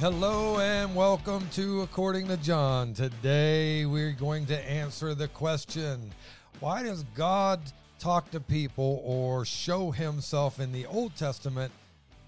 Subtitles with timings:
[0.00, 2.94] Hello and welcome to According to John.
[2.94, 6.12] Today we're going to answer the question
[6.60, 7.60] Why does God
[7.98, 11.72] talk to people or show himself in the Old Testament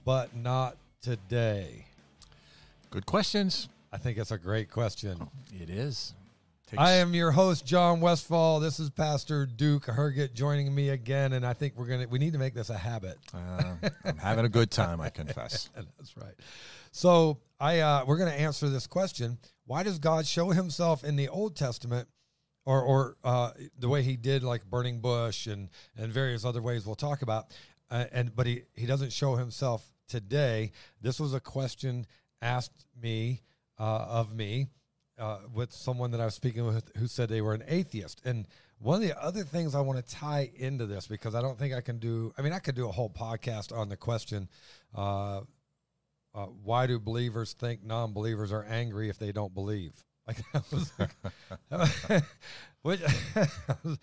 [0.04, 1.86] but not today?
[2.90, 3.68] Good questions.
[3.92, 5.30] I think it's a great question.
[5.52, 6.14] It is.
[6.70, 8.60] Takes- I am your host, John Westfall.
[8.60, 12.34] This is Pastor Duke Herget joining me again, and I think we're gonna we need
[12.34, 13.18] to make this a habit.
[13.34, 13.74] Uh,
[14.04, 15.68] I'm having a good time, I confess.
[15.74, 16.34] That's right.
[16.92, 21.16] So I uh, we're going to answer this question: Why does God show Himself in
[21.16, 22.06] the Old Testament,
[22.64, 26.86] or or uh, the way He did, like burning bush and and various other ways
[26.86, 27.46] we'll talk about,
[27.90, 30.70] uh, and but He He doesn't show Himself today.
[31.00, 32.06] This was a question
[32.40, 33.42] asked me
[33.76, 34.68] uh, of me
[35.20, 38.22] uh, with someone that I was speaking with who said they were an atheist.
[38.24, 38.48] And
[38.78, 41.74] one of the other things I want to tie into this because I don't think
[41.74, 42.32] I can do.
[42.38, 44.48] I mean, I could do a whole podcast on the question.
[44.96, 45.42] Uh,
[46.34, 49.92] uh, why do believers think non-believers are angry if they don't believe?
[50.26, 50.92] Like that was,
[52.82, 53.00] which,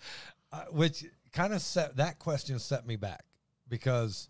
[0.52, 3.24] uh, which kind of set that question set me back
[3.66, 4.28] because,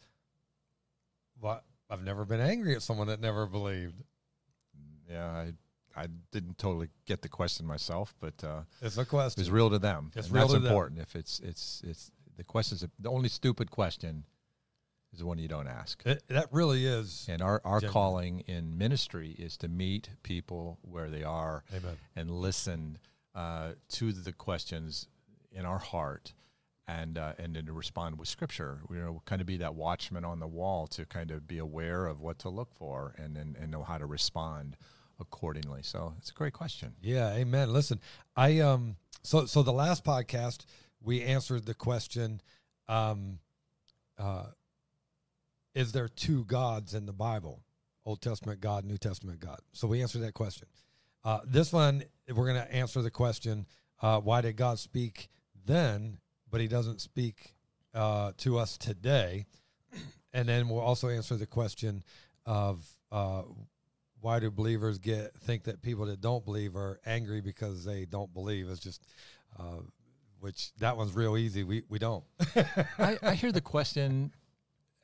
[1.41, 4.01] well, I've never been angry at someone that never believed.
[5.11, 5.53] Yeah, I
[6.05, 9.41] I didn't totally get the question myself, but uh, It's a question.
[9.41, 10.11] was real to them.
[10.15, 10.67] It's real that's to them.
[10.69, 11.01] important.
[11.01, 14.25] If it's it's it's the question's the only stupid question
[15.13, 16.03] is the one you don't ask.
[16.07, 17.27] It- that really is.
[17.29, 17.93] And our, our Genuine.
[17.93, 21.97] calling in ministry is to meet people where they are Amen.
[22.15, 22.99] and listen
[23.35, 25.09] uh, to the questions
[25.51, 26.35] in our heart
[26.87, 28.81] and uh, and then to respond with scripture.
[28.91, 32.07] You know, kind of be that watchman on the wall to kind of be aware
[32.07, 34.77] of what to look for and and, and know how to respond
[35.21, 35.83] accordingly.
[35.83, 36.95] So it's a great question.
[37.01, 37.73] Yeah, amen.
[37.73, 38.01] Listen,
[38.37, 40.65] I um so so the last podcast
[41.01, 42.41] we answered the question
[42.89, 43.39] um
[44.19, 44.47] uh
[45.75, 47.63] is there two gods in the Bible?
[48.05, 49.61] Old Testament God, New Testament God.
[49.73, 50.69] So we answered that question.
[51.25, 53.67] Uh this one we're going to answer the question
[54.03, 55.29] uh why did God speak
[55.67, 56.19] then
[56.51, 57.55] but he doesn't speak
[57.95, 59.47] uh to us today?
[60.35, 62.05] And then we'll also answer the question
[62.45, 63.43] of uh
[64.21, 68.33] why do believers get think that people that don't believe are angry because they don't
[68.35, 69.07] believe is just
[69.59, 69.81] uh,
[70.41, 72.25] which that one's real easy we we don't
[72.99, 74.33] I, I hear the question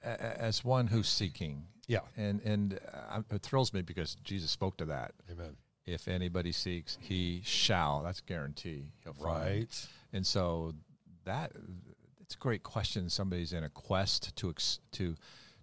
[0.02, 1.64] as one who's seeking.
[1.86, 5.12] yeah And and uh, it thrills me because Jesus spoke to that.
[5.30, 8.02] amen If anybody seeks, he shall.
[8.02, 8.92] That's guarantee.
[9.02, 9.46] He'll find.
[9.46, 10.74] right And so
[11.24, 11.52] that
[12.20, 13.10] it's a great question.
[13.10, 15.14] Somebody's in a quest to ex, to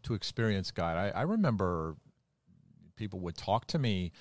[0.03, 0.97] to experience God.
[0.97, 1.95] I, I remember
[3.01, 4.11] people would talk to me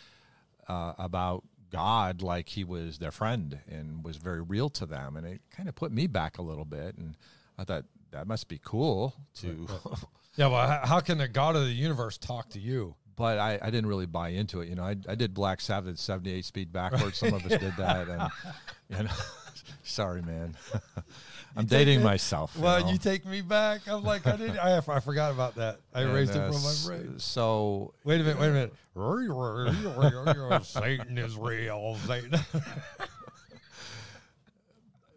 [0.67, 5.27] uh, about God like he was their friend and was very real to them, and
[5.27, 6.97] it kind of put me back a little bit.
[6.97, 7.15] And
[7.59, 9.69] I thought that must be cool to.
[10.37, 13.71] yeah well how, can the god of the universe talk to you But I, I
[13.71, 14.69] didn't really buy into it.
[14.69, 17.19] You know, I, I did Black Sabbath 78 speed backwards.
[17.19, 18.09] Some of us did that.
[18.09, 18.31] And,
[18.89, 19.11] you know,
[19.83, 20.57] sorry, man.
[21.57, 22.05] I'm dating it?
[22.05, 22.53] myself.
[22.57, 22.91] you well know.
[22.93, 26.11] you take me back i'm like i didn't i, I forgot about that i And,
[26.11, 26.75] erased it uh, from my
[27.05, 28.53] brain So wait a minute wait a
[28.95, 32.39] minute satan is real satan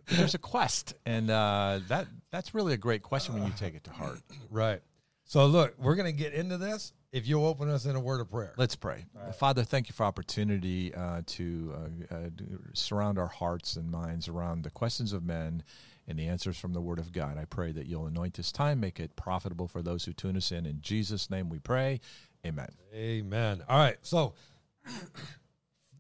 [0.08, 3.84] there's a quest, and uh, that that's really a great question when you take it
[3.86, 4.20] to heart.
[4.52, 4.82] right
[5.26, 8.30] so look we're gonna get into this if you'll open us in a word of
[8.30, 9.06] prayer Let's pray.
[9.38, 11.74] Father, thank you for opportunity uh, to
[12.12, 15.64] uh, uh, d- surround our hearts and minds around the questions of men
[16.08, 17.38] and the answers from the Word of God.
[17.38, 20.52] I pray that you'll anoint this time, make it profitable for those who tune us
[20.52, 20.66] in.
[20.66, 22.02] In Jesus' name we pray.
[22.46, 22.70] Amen.
[22.94, 23.64] Amen.
[23.70, 23.98] All right.
[24.02, 24.34] So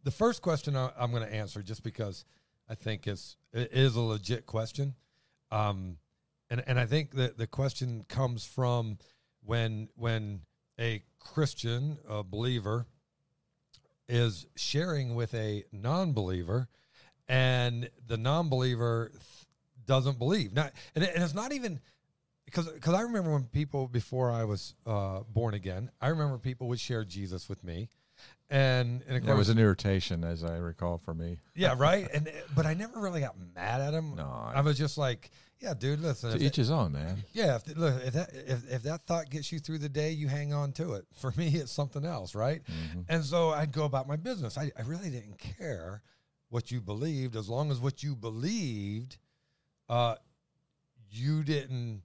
[0.03, 2.25] the first question I'm going to answer, just because
[2.69, 4.95] I think it's it is a legit question,
[5.51, 5.97] um,
[6.49, 8.97] and and I think that the question comes from
[9.43, 10.41] when when
[10.79, 12.85] a Christian, a believer,
[14.09, 16.67] is sharing with a non-believer,
[17.27, 19.21] and the non-believer th-
[19.85, 20.53] doesn't believe.
[20.53, 21.79] Now, and, it- and it's not even
[22.45, 26.67] because because I remember when people before I was uh, born again, I remember people
[26.69, 27.89] would share Jesus with me,
[28.49, 31.37] and and That was an irritation, as I recall, for me.
[31.55, 32.07] yeah, right.
[32.13, 34.15] And but I never really got mad at him.
[34.15, 37.23] No, I was just like, yeah, dude, listen, To each it- his own, man.
[37.33, 40.27] yeah, if, look, if that if, if that thought gets you through the day, you
[40.27, 41.05] hang on to it.
[41.13, 42.61] For me, it's something else, right?
[42.65, 43.05] Mhm.
[43.09, 44.57] And so I'd go about my business.
[44.57, 46.01] I, I really didn't care
[46.49, 49.17] what you believed, as long as what you believed,
[49.89, 50.15] uh,
[51.09, 52.03] you didn't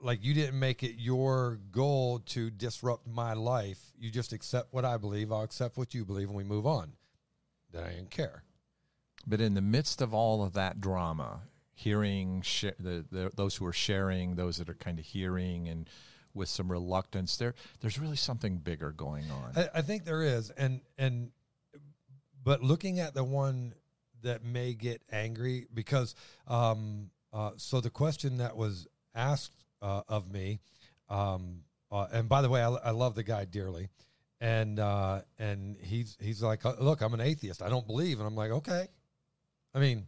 [0.00, 3.80] like you didn't make it your goal to disrupt my life.
[3.98, 5.32] You just accept what I believe.
[5.32, 6.92] I'll accept what you believe, and we move on.
[7.72, 8.44] Then I didn't care.
[9.26, 11.40] But in the midst of all of that drama,
[11.74, 15.88] hearing sh- the, the those who are sharing, those that are kind of hearing, and
[16.34, 17.36] with some reluctance.
[17.36, 19.52] There, there's really something bigger going on.
[19.56, 21.30] I, I think there is, and and
[22.44, 23.74] but looking at the one
[24.26, 26.14] that may get angry because
[26.46, 30.60] um, uh, so the question that was asked uh, of me,
[31.08, 33.88] um, uh, and by the way, I, I love the guy dearly,
[34.40, 37.62] and uh, and he's he's like, "Uh, look, I'm an atheist.
[37.62, 38.88] I don't believe, and I'm like, okay.
[39.74, 40.06] I mean,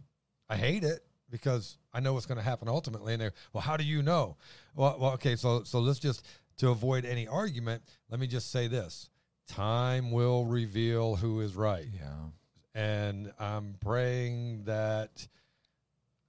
[0.49, 3.12] I hate it because I know what's going to happen ultimately.
[3.12, 4.37] And they're, well, how do you know?
[4.75, 6.25] Well, well, okay, so so let's just
[6.59, 9.11] to avoid any argument, let me just say this:
[9.47, 12.31] time will reveal who is right, yeah.
[12.79, 15.27] And I'm praying that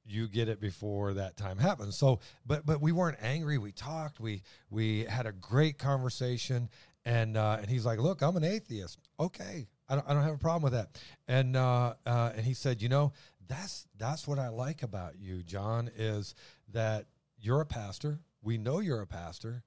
[0.03, 1.95] you get it before that time happens.
[1.95, 3.59] So, but but we weren't angry.
[3.59, 4.19] We talked.
[4.19, 4.41] We
[4.71, 6.69] we had a great conversation,
[7.05, 8.97] and uh, and he's like, "Look, I'm an atheist.
[9.19, 12.55] Okay, I don't I don't have a problem with that." And uh, uh, and he
[12.55, 13.13] said, "You know,
[13.47, 16.33] that's that's what I like about you, John, is
[16.73, 17.05] that
[17.39, 18.21] you're a pastor.
[18.41, 19.63] We know you're a pastor,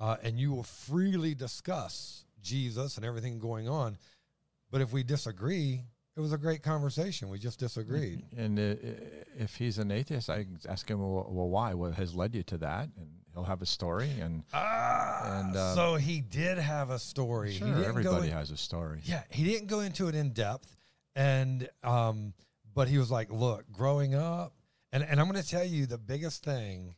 [0.00, 3.98] uh, and you will freely discuss Jesus and everything going on.
[4.72, 5.84] But if we disagree,
[6.16, 7.28] it was a great conversation.
[7.28, 8.22] We just disagreed.
[8.36, 8.74] And uh,
[9.36, 11.74] if he's an atheist, I ask him, well, well, why?
[11.74, 12.88] What has led you to that?
[12.96, 14.10] And he'll have a story.
[14.20, 17.54] And Ah, And, uh, so he did have a story.
[17.54, 19.00] sure, everybody in- has a story.
[19.04, 20.76] Yeah, he didn't go into it in depth,
[21.16, 22.32] and um,
[22.74, 24.52] but he was like, "Look, growing up,
[24.92, 26.94] and and I'm going to tell you the biggest thing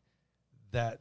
[0.72, 1.00] that."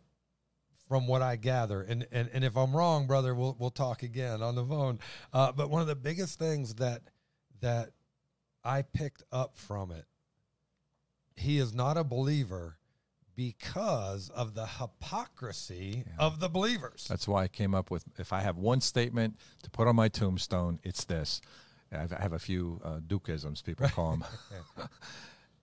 [0.87, 4.43] From what I gather, and, and, and if I'm wrong, brother, we'll we'll talk again
[4.43, 4.99] on the phone.
[5.33, 7.01] Uh, but one of the biggest things that
[7.61, 7.89] that
[8.65, 10.05] I picked up from it,
[11.35, 12.77] he is not a believer
[13.35, 16.13] because of the hypocrisy Yeah.
[16.25, 17.05] of the believers.
[17.09, 20.07] That's why I came up with if I have one statement to put on my
[20.07, 21.41] tombstone, it's this.
[21.91, 24.25] I've, a few uh, Dukeisms, people call them.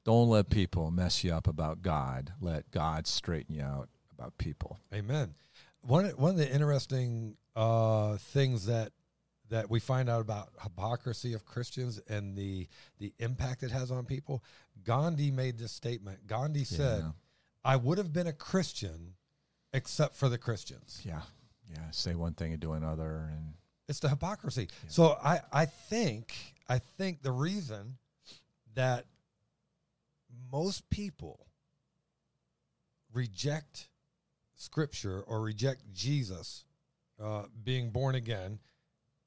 [0.04, 2.32] Don't let people mess you up about God.
[2.40, 4.78] Let God straighten you out about people.
[4.93, 5.34] Amen.
[5.82, 8.93] One one of the interesting uh, things that
[9.52, 12.66] that we find out about hypocrisy of Christians and the
[12.99, 14.43] the impact it has on people.
[14.82, 16.26] Gandhi made this statement.
[16.26, 17.12] Gandhi said, Yeah.
[17.62, 19.14] "I would have been a Christian
[19.75, 21.20] except for the Christians." Yeah,
[21.70, 21.90] yeah.
[21.90, 23.52] Say one thing and do another, and
[23.88, 24.69] It's the hypocrisy.
[24.84, 24.88] Yeah.
[24.88, 26.34] So I I think
[26.69, 27.99] I think the reason
[28.75, 29.04] that
[30.50, 31.46] most people
[33.12, 33.88] reject
[34.54, 36.64] scripture or reject Jesus
[37.22, 38.58] uh, being born again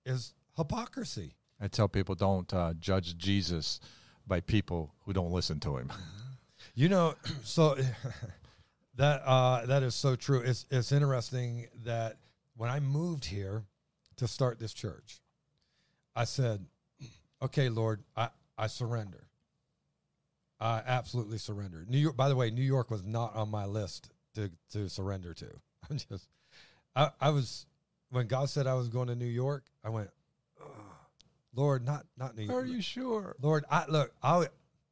[0.06, 1.36] is hypocrisy.
[1.60, 3.80] I tell people don't uh, judge Jesus
[4.28, 5.92] by people who don't listen to him.
[6.74, 7.78] You know, so
[8.96, 10.40] that uh, that is so true.
[10.40, 12.18] It's it's interesting that
[12.56, 13.64] when I moved here
[14.18, 15.22] to start this church,
[16.16, 16.66] I said,
[17.42, 19.28] "Okay, Lord, I I surrender.
[20.60, 24.10] I absolutely surrender." New York, by the way, New York was not on my list
[24.36, 25.48] to to surrender to.
[25.90, 26.28] I'm just,
[26.96, 27.68] I I was
[28.10, 30.10] when God said I was going to New York, I went,
[30.62, 30.68] "Ugh,
[31.54, 32.64] Lord, not not New York.
[32.64, 33.36] Are you sure?
[33.42, 34.46] Lord, I look, I'll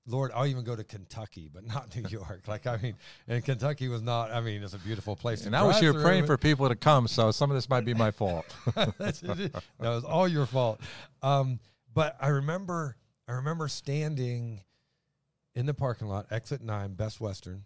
[0.05, 2.47] Lord, I'll even go to Kentucky, but not New York.
[2.47, 2.95] Like I mean,
[3.27, 4.31] and Kentucky was not.
[4.31, 5.45] I mean, it's a beautiful place.
[5.45, 7.85] And I was drive here praying for people to come, so some of this might
[7.85, 8.45] be my fault.
[8.75, 10.81] That's- that was all your fault.
[11.21, 11.59] Um,
[11.93, 14.61] but I remember, I remember standing
[15.55, 17.63] in the parking lot, exit nine, Best Western.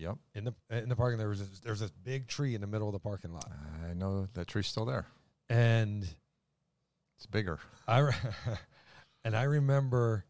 [0.00, 2.60] Yep, In the in the parking, there was this, there was this big tree in
[2.60, 3.50] the middle of the parking lot,
[3.88, 5.06] I know that tree's still there.
[5.48, 6.02] and
[7.16, 7.58] It's bigger.
[7.86, 8.14] I re-
[9.24, 10.24] and I remember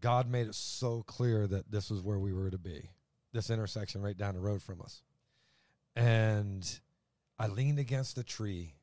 [0.00, 2.90] God made it so clear that this was where we were to be,
[3.32, 5.02] this intersection right down the road from us.
[5.96, 6.80] And
[7.38, 8.74] I leaned against the tree,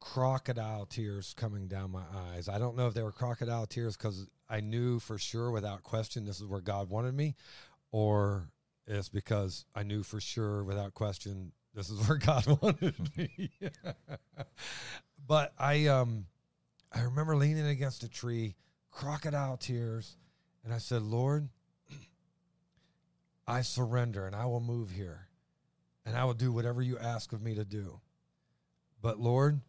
[0.00, 2.48] crocodile tears coming down my eyes.
[2.48, 6.24] I don't know if they were crocodile tears because I knew for sure, without question,
[6.24, 7.34] this is where God wanted me,
[7.90, 8.48] or
[8.86, 13.50] it's because I knew for sure, without question, this is where God wanted me.
[15.26, 16.26] but I um
[16.92, 18.56] I remember leaning against a tree,
[18.90, 20.16] crocodile tears,
[20.64, 21.48] and I said, Lord,
[23.46, 25.28] I surrender and I will move here
[26.04, 28.00] and I will do whatever you ask of me to do.
[29.00, 29.60] But Lord,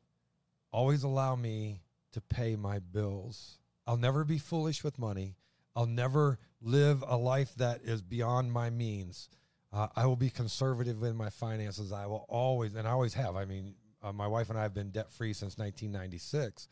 [0.72, 1.82] always allow me
[2.14, 3.60] to pay my bills.
[3.88, 5.36] I'll never be foolish with money.
[5.76, 9.30] I'll never live a life that is beyond my means.
[9.74, 11.92] Uh, I will be conservative in my finances.
[11.92, 13.36] I will always, and I always have.
[13.36, 16.68] I mean, uh, my wife and I have been debt free since 1996,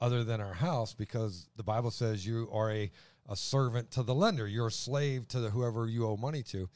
[0.00, 2.90] other than our house, because the Bible says you are a,
[3.28, 4.46] a servant to the lender.
[4.46, 6.68] You're a slave to the, whoever you owe money to.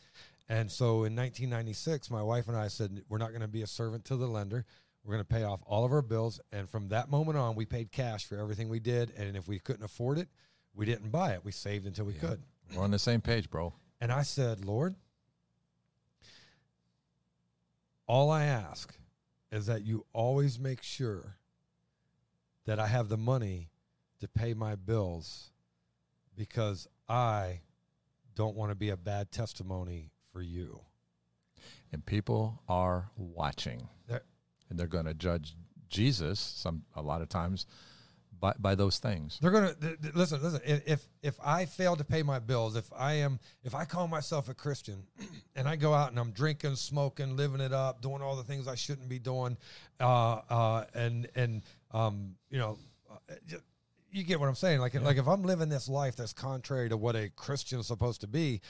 [0.48, 3.66] And so in 1996, my wife and I said, we're not going to be a
[3.66, 4.64] servant to the lender.
[5.04, 6.40] We're going to pay off all of our bills.
[6.52, 9.12] And from that moment on, we paid cash for everything we did.
[9.16, 10.28] And if we couldn't afford it,
[10.74, 11.44] we didn't buy it.
[11.44, 12.20] We saved until we Yeah.
[12.20, 12.42] could.
[12.74, 13.72] We're on the same page, bro.
[14.00, 14.94] And I said, Lord,
[18.06, 18.96] All I ask
[19.52, 21.36] is that you always make sure
[22.64, 23.68] that I have the money
[24.20, 25.50] to pay my bills
[26.34, 27.60] because I
[28.34, 30.80] don't want to be a bad testimony for you.
[31.92, 33.88] And people are watching.
[34.06, 34.24] They're-
[34.70, 35.54] and they're going to judge
[35.90, 37.66] Jesus some a lot of times
[38.40, 39.38] by, by those things.
[39.40, 40.42] They're gonna th- th- listen.
[40.42, 40.60] Listen.
[40.64, 44.48] If, if I fail to pay my bills, if I am, if I call myself
[44.48, 45.04] a Christian,
[45.56, 48.68] and I go out and I'm drinking, smoking, living it up, doing all the things
[48.68, 49.56] I shouldn't be doing,
[50.00, 52.78] uh, uh, and and um, you know,
[53.10, 53.34] uh,
[54.10, 54.80] you get what I'm saying.
[54.80, 58.20] Like like if I'm living this life that's contrary to what a Christian is supposed
[58.22, 58.60] to be,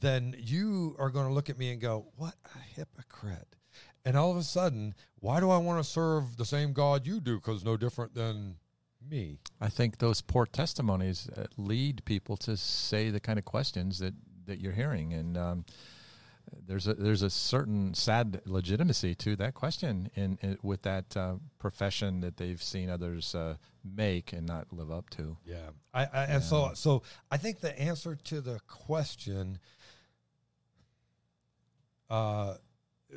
[0.00, 3.56] then you are going to look at me and go, "What a hypocrite."
[4.04, 7.20] And all of a sudden, why do I want to serve the same God you
[7.20, 7.36] do?
[7.36, 8.56] Because no different than
[9.08, 9.38] me.
[9.60, 14.14] I think those poor testimonies uh, lead people to say the kind of questions that,
[14.46, 15.64] that you're hearing, and um,
[16.66, 21.34] there's a there's a certain sad legitimacy to that question in, in with that uh,
[21.58, 25.36] profession that they've seen others uh, make and not live up to.
[25.44, 29.58] Yeah, I, I and so so I think the answer to the question,
[32.10, 32.54] uh,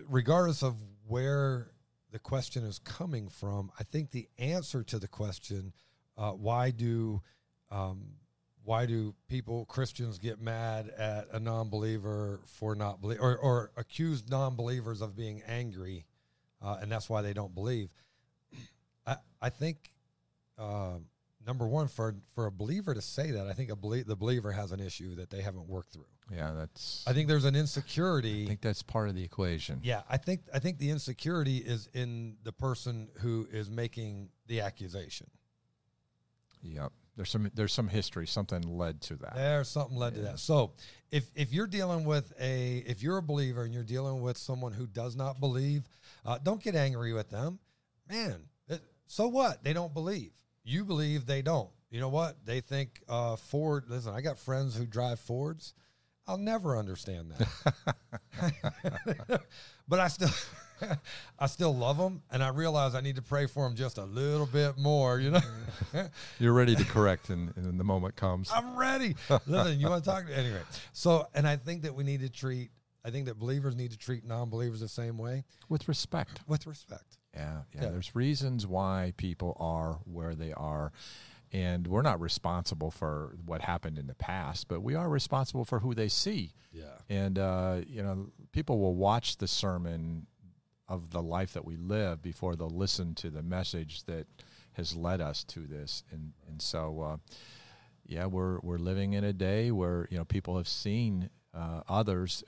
[0.07, 0.75] regardless of
[1.07, 1.71] where
[2.11, 5.73] the question is coming from, I think the answer to the question,
[6.17, 7.21] uh, why do
[7.69, 8.13] um,
[8.63, 14.23] why do people Christians get mad at a non-believer for not believe or, or accuse
[14.29, 16.05] non-believers of being angry,
[16.61, 17.89] uh, and that's why they don't believe.
[19.05, 19.91] I I think
[20.57, 21.05] um,
[21.45, 24.51] number one for for a believer to say that, I think a belie- the believer
[24.51, 26.05] has an issue that they haven't worked through.
[26.31, 27.05] Yeah, that's.
[27.07, 28.43] I think there's an insecurity.
[28.43, 29.79] I think that's part of the equation.
[29.83, 34.61] yeah, I think I think the insecurity is in the person who is making the
[34.61, 35.27] accusation.
[36.61, 36.91] Yep.
[37.15, 38.27] There's some there's some history.
[38.27, 39.35] Something led to that.
[39.35, 40.39] There's something led to that.
[40.39, 40.73] So
[41.11, 44.71] if if you're dealing with a if you're a believer and you're dealing with someone
[44.73, 45.87] who does not believe,
[46.25, 47.59] uh, don't get angry with them,
[48.07, 48.43] man.
[48.69, 49.63] it- so what?
[49.63, 50.31] They don't believe.
[50.63, 51.69] You believe they don't.
[51.89, 52.45] You know what?
[52.45, 53.85] They think uh, Ford.
[53.87, 55.73] Listen, I got friends who drive Fords.
[56.27, 57.95] I'll never understand that.
[59.87, 60.29] but I still,
[61.39, 64.03] I still love them, and I realize I need to pray for them just a
[64.03, 65.19] little bit more.
[65.19, 65.41] You know.
[66.39, 68.51] You're ready to correct, and, and the moment comes.
[68.53, 69.15] I'm ready.
[69.45, 70.61] Listen, you want to talk to anyway.
[70.93, 72.71] So, and I think that we need to treat.
[73.05, 76.41] I think that believers need to treat non-believers the same way with respect.
[76.45, 77.17] with respect.
[77.33, 77.89] Yeah, yeah, Yeah.
[77.89, 80.91] There's reasons why people are where they are.
[81.53, 85.79] And we're not responsible for what happened in the past, but we are responsible for
[85.79, 86.53] who they see.
[86.73, 86.83] Yeah.
[87.09, 90.27] And, uh, you know, people will watch the sermon
[90.89, 94.27] of the life that we live before they'll listen to the message that
[94.73, 96.03] has led us to this.
[96.11, 97.17] And, and so, uh,
[98.05, 102.43] yeah, we're, we're living in a day where, you know, people have seen uh, others.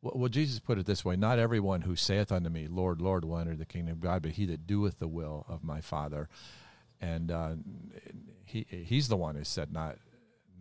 [0.00, 3.24] Well, well, Jesus put it this way Not everyone who saith unto me, Lord, Lord,
[3.24, 6.28] will enter the kingdom of God, but he that doeth the will of my Father.
[7.02, 7.54] And uh,
[8.44, 9.98] he, he's the one who said, Not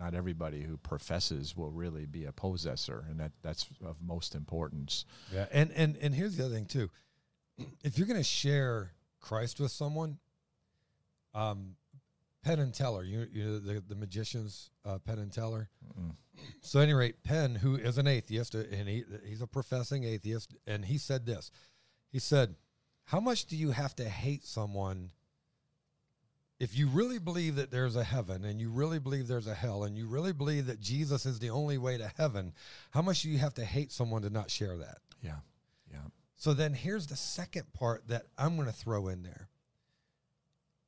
[0.02, 5.06] not everybody who professes will really be a possessor, and that, that's of most importance.
[5.32, 5.46] Yeah.
[5.52, 6.90] And and and here's the other thing too.
[7.84, 10.18] If you're going to share Christ with someone,
[11.36, 11.76] um,
[12.44, 15.70] Penn and Teller, you, you know, the the magicians, uh, Penn and Teller.
[16.00, 16.16] Mm.
[16.62, 20.06] So, at any rate, Penn, who is an atheist, uh, and he he's a professing
[20.06, 21.52] atheist, and he said this.
[22.12, 22.56] He said,
[23.04, 25.12] "How much do you have to hate someone
[26.62, 29.84] if you really believe that there's a heaven, and you really believe there's a hell,
[29.84, 32.54] and you really believe that Jesus is the only way to heaven?
[32.92, 35.40] How much do you have to hate someone to not share that?" Yeah,
[35.92, 36.04] yeah.
[36.36, 39.50] So then here's the second part that I'm going to throw in there.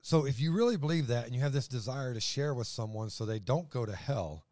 [0.03, 3.09] So if you really believe that and you have this desire to share with someone
[3.09, 4.45] so they don't go to hell,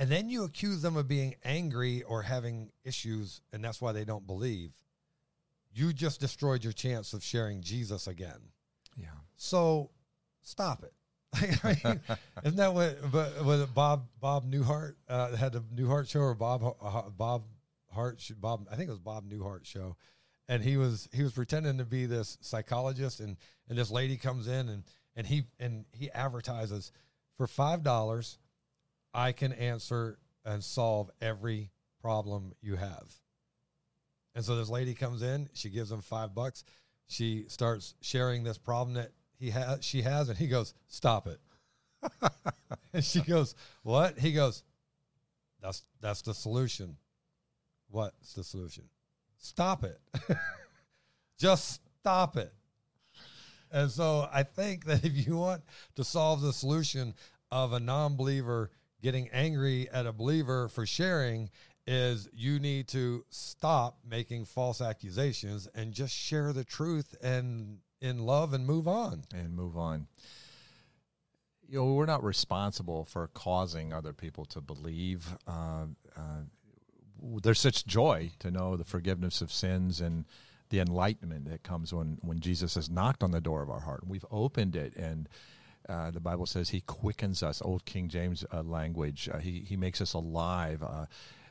[0.00, 4.04] and then you accuse them of being angry or having issues and that's why they
[4.04, 4.72] don't believe,
[5.72, 8.50] you just destroyed your chance of sharing Jesus again.
[8.96, 9.08] Yeah.
[9.36, 9.90] So
[10.44, 10.92] stop it.
[11.64, 12.00] I mean,
[12.44, 16.34] isn't that what, but was it Bob Bob Newhart uh, had the Newhart show or
[16.34, 17.44] Bob uh, Bob
[17.92, 19.96] Hart Bob I think it was Bob Newhart show,
[20.48, 23.36] and he was he was pretending to be this psychologist and
[23.68, 24.84] and this lady comes in and
[25.16, 26.92] and he and he advertises
[27.36, 28.38] for five dollars,
[29.12, 31.70] I can answer and solve every
[32.00, 33.12] problem you have.
[34.34, 36.64] And so this lady comes in, she gives him five bucks.
[37.06, 39.12] She starts sharing this problem that
[39.44, 41.38] he has she has, and he goes, Stop it.
[42.94, 44.18] and she goes, What?
[44.18, 44.62] He goes,
[45.60, 46.96] That's that's the solution.
[47.90, 48.84] What's the solution?
[49.36, 50.00] Stop it.
[51.38, 52.54] Just stop it.
[53.70, 55.62] And so I think that if you want
[55.96, 57.14] to solve the solution
[57.50, 58.70] of a non believer
[59.02, 61.50] getting angry at a believer for sharing
[61.86, 68.18] is you need to stop making false accusations and just share the truth and in
[68.18, 69.22] love and move on.
[69.34, 70.06] and move on.
[71.66, 75.26] You know, we're not responsible for causing other people to believe.
[75.48, 76.42] Uh, uh,
[77.42, 80.26] there's such joy to know the forgiveness of sins and
[80.68, 84.06] the enlightenment that comes when, when Jesus has knocked on the door of our heart.
[84.06, 85.26] We've opened it, and
[85.88, 87.62] uh, the Bible says He quickens us.
[87.62, 89.30] Old King James uh, language.
[89.32, 90.82] Uh, he He makes us alive.
[90.82, 91.06] Uh,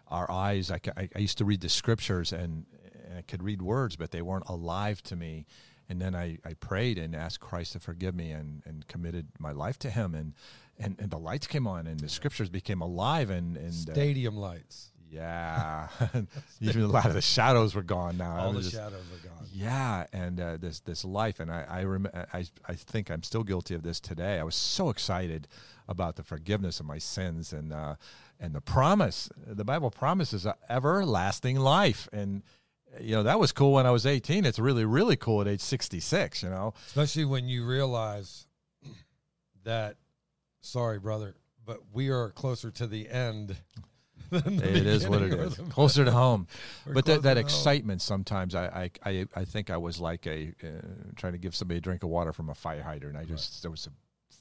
[0.09, 0.69] our eyes.
[0.69, 2.65] I, I, used to read the scriptures and,
[3.07, 5.47] and I could read words, but they weren't alive to me.
[5.89, 9.51] And then I, I prayed and asked Christ to forgive me and, and committed my
[9.51, 10.15] life to Him.
[10.15, 10.33] And,
[10.79, 13.29] and, and the lights came on and the scriptures became alive.
[13.29, 14.91] And, and uh, Stadium lights.
[15.11, 15.89] yeah,
[16.61, 18.37] even a lot of the shadows were gone now.
[18.37, 19.45] All the just- shadows are gone.
[19.53, 23.43] yeah, and uh, this this life, and I I, rem- I I think I'm still
[23.43, 24.39] guilty of this today.
[24.39, 25.47] I was so excited
[25.87, 27.95] about the forgiveness of my sins and uh,
[28.39, 29.29] and the promise.
[29.45, 32.41] The Bible promises everlasting life, and
[32.99, 34.45] you know that was cool when I was 18.
[34.45, 36.43] It's really really cool at age 66.
[36.43, 38.47] You know, Especially when you realize
[39.63, 39.97] that,
[40.61, 41.35] sorry, brother,
[41.65, 43.55] but we are closer to the end.
[44.31, 46.47] It is what it is, closer to home.
[46.87, 47.45] We're but that, that to home.
[47.45, 50.67] excitement sometimes I, I I think I was like a uh,
[51.15, 53.15] trying to give somebody a drink of water from a fire hydrant.
[53.15, 53.91] I just there was a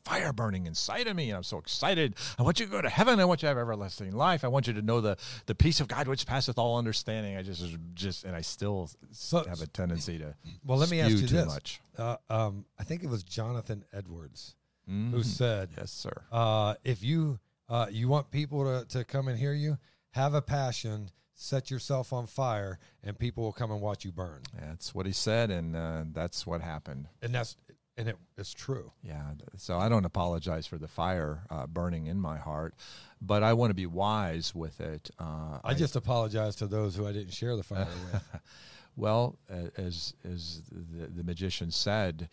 [0.04, 2.16] fire burning inside of me, and I'm so excited.
[2.38, 3.20] I want you to go to heaven.
[3.20, 4.44] I want you to have everlasting life.
[4.44, 5.16] I want you to know the
[5.46, 7.36] the peace of God which passeth all understanding.
[7.36, 11.12] I just just and I still So- have a tendency to Well, let me ask
[11.12, 11.46] you too this.
[11.46, 11.80] much.
[11.96, 14.56] Uh, um, I think it was Jonathan Edwards
[14.86, 15.24] who Mhm.
[15.24, 16.24] said, Yes, sir.
[16.32, 19.78] uh, "If you uh, you want people to, to come and hear you,
[20.10, 24.42] have a passion, set yourself on fire, and people will come and watch you burn."
[24.52, 27.08] That's what he said, and uh, that's what happened.
[27.22, 27.56] And that's
[27.96, 28.92] and it's true.
[29.02, 32.74] Yeah, so I don't apologize for the fire uh, burning in my heart,
[33.20, 35.10] but I want to be wise with it.
[35.18, 38.22] Uh, I just apologize to those who I didn't share the fire with.
[38.96, 39.38] well,
[39.76, 42.28] as as the, the magician said,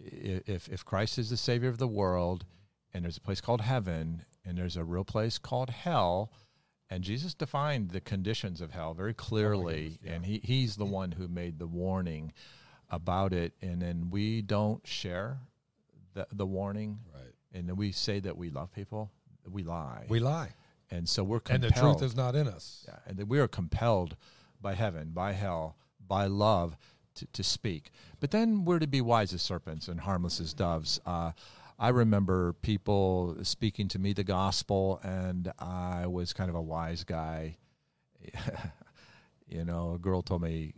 [0.00, 2.44] if if Christ is the Savior of the world,
[2.92, 6.32] and there's a place called heaven, and there's a real place called hell,
[6.88, 10.12] and Jesus defined the conditions of hell very clearly, yeah.
[10.12, 12.32] and he he's the one who made the warning
[12.94, 15.38] about it, and then we don't share
[16.14, 17.34] the the warning, Right.
[17.52, 19.10] and then we say that we love people,
[19.50, 20.54] we lie, We lie,
[20.90, 22.84] and so we're and the truth is not in us.
[22.88, 24.16] Yeah, and that we are compelled
[24.60, 25.76] by heaven, by hell,
[26.06, 26.76] by love
[27.16, 27.90] to, to speak.
[28.20, 31.00] But then we're to be wise as serpents and harmless as doves.
[31.04, 31.32] Uh,
[31.78, 37.04] I remember people speaking to me the gospel, and I was kind of a wise
[37.04, 37.56] guy.
[39.48, 40.72] you know, a girl told me,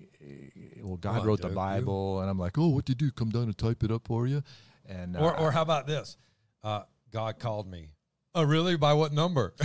[0.83, 3.12] "Well, God wrote the Duke, you- Bible," and I'm like, "Oh, what did you do?
[3.12, 4.43] Come down and type it up for you?"
[4.87, 6.17] And Or uh, or how about this?
[6.62, 7.91] Uh, God called me.
[8.35, 8.77] Oh, really?
[8.77, 9.55] By what number?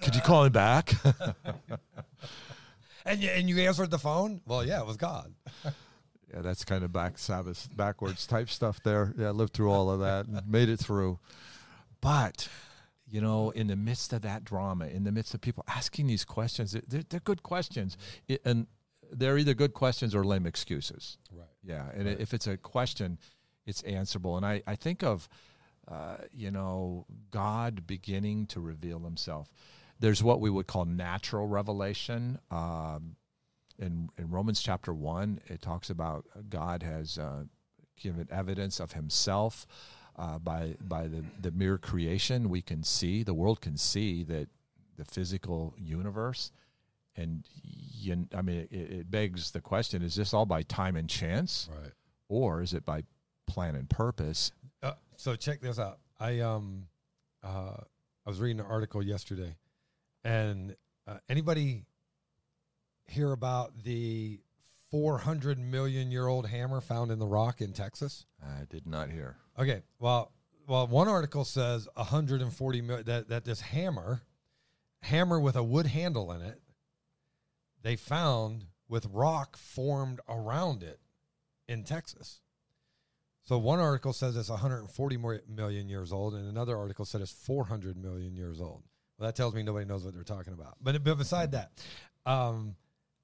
[0.00, 0.92] could you call him back?
[3.04, 4.40] and you, and you answered the phone?
[4.46, 5.34] Well, yeah, it was God.
[6.32, 9.14] Yeah, that's kind of Black Sabbath backwards type stuff there.
[9.16, 11.20] Yeah, I lived through all of that and made it through.
[12.00, 12.48] But,
[13.14, 16.24] you know, in the midst of that drama, in the midst of people asking these
[16.24, 17.96] questions, they're, they're good questions.
[18.26, 18.66] It, and
[19.12, 21.16] they're either good questions or lame excuses.
[21.30, 21.46] Right.
[21.62, 21.84] Yeah.
[21.94, 22.18] And Right.
[22.18, 23.20] if it's a question,
[23.66, 24.36] it's answerable.
[24.36, 25.28] And I, I think of,
[25.86, 29.48] uh, you know, God beginning to reveal himself.
[30.00, 32.40] There's what we would call natural revelation.
[32.50, 33.14] Um,
[33.78, 37.44] in, in Romans chapter 1, it talks about God has uh,
[37.96, 39.68] given evidence of himself
[40.16, 42.48] uh, by, by the, the mere creation.
[42.48, 44.48] We can see, the world can see that
[44.96, 46.52] the physical universe.
[47.16, 51.08] And you, I mean, it, it begs the question: Is this all by time and
[51.08, 51.92] chance, Right.
[52.28, 53.04] or is it by
[53.46, 54.50] plan and purpose?
[54.82, 55.98] Uh, so check this out.
[56.18, 56.88] I um,
[57.44, 57.76] uh,
[58.26, 59.54] I was reading an article yesterday,
[60.24, 60.74] and
[61.06, 61.84] uh, anybody
[63.06, 64.40] hear about the
[64.90, 68.26] 400 million year old hammer found in the rock in Texas?
[68.42, 69.36] I did not hear.
[69.58, 69.82] Okay.
[69.98, 70.32] Well,
[70.66, 74.22] well, one article says 140 million that that this hammer,
[75.02, 76.60] hammer with a wood handle in it,
[77.82, 81.00] they found with rock formed around it
[81.68, 82.40] in Texas.
[83.44, 87.96] So one article says it's 140 million years old, and another article said it's 400
[87.96, 88.82] million years old.
[89.18, 90.76] Well, that tells me nobody knows what they're talking about.
[90.80, 91.72] But, but beside that,
[92.24, 92.74] um,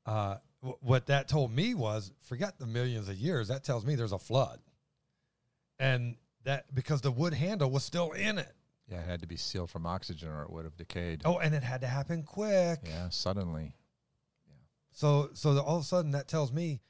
[0.04, 3.48] uh, w- what that told me was forget the millions of years.
[3.48, 4.60] That tells me there's a flood,
[5.80, 8.52] and that because the wood handle was still in it.
[8.88, 11.22] Yeah, it had to be sealed from oxygen, or it would have decayed.
[11.24, 12.80] Oh, and it had to happen quick.
[12.84, 13.74] Yeah, suddenly.
[14.46, 14.54] Yeah.
[14.92, 16.80] So so the, all of a sudden that tells me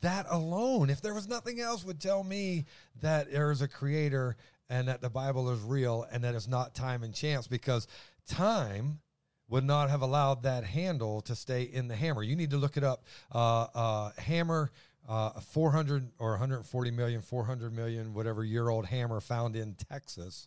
[0.00, 2.66] that alone, if there was nothing else, would tell me
[3.00, 4.36] that there is a creator
[4.68, 7.86] and that the Bible is real and that it's not time and chance because
[8.26, 9.00] time
[9.48, 12.22] would not have allowed that handle to stay in the hammer.
[12.22, 13.04] You need to look it up.
[13.34, 14.70] Uh, uh, hammer,
[15.10, 20.46] uh, 400 or 140 million, 400 million, whatever year old hammer found in Texas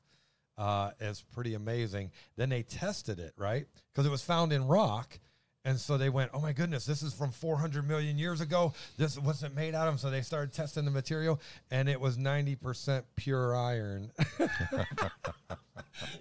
[0.57, 2.11] uh, is pretty amazing.
[2.37, 3.65] Then they tested it, right?
[3.91, 5.19] Because it was found in rock.
[5.65, 8.73] And so they went, oh my goodness, this is from 400 million years ago.
[8.97, 9.99] This wasn't made out of.
[9.99, 14.11] So they started testing the material, and it was 90% pure iron.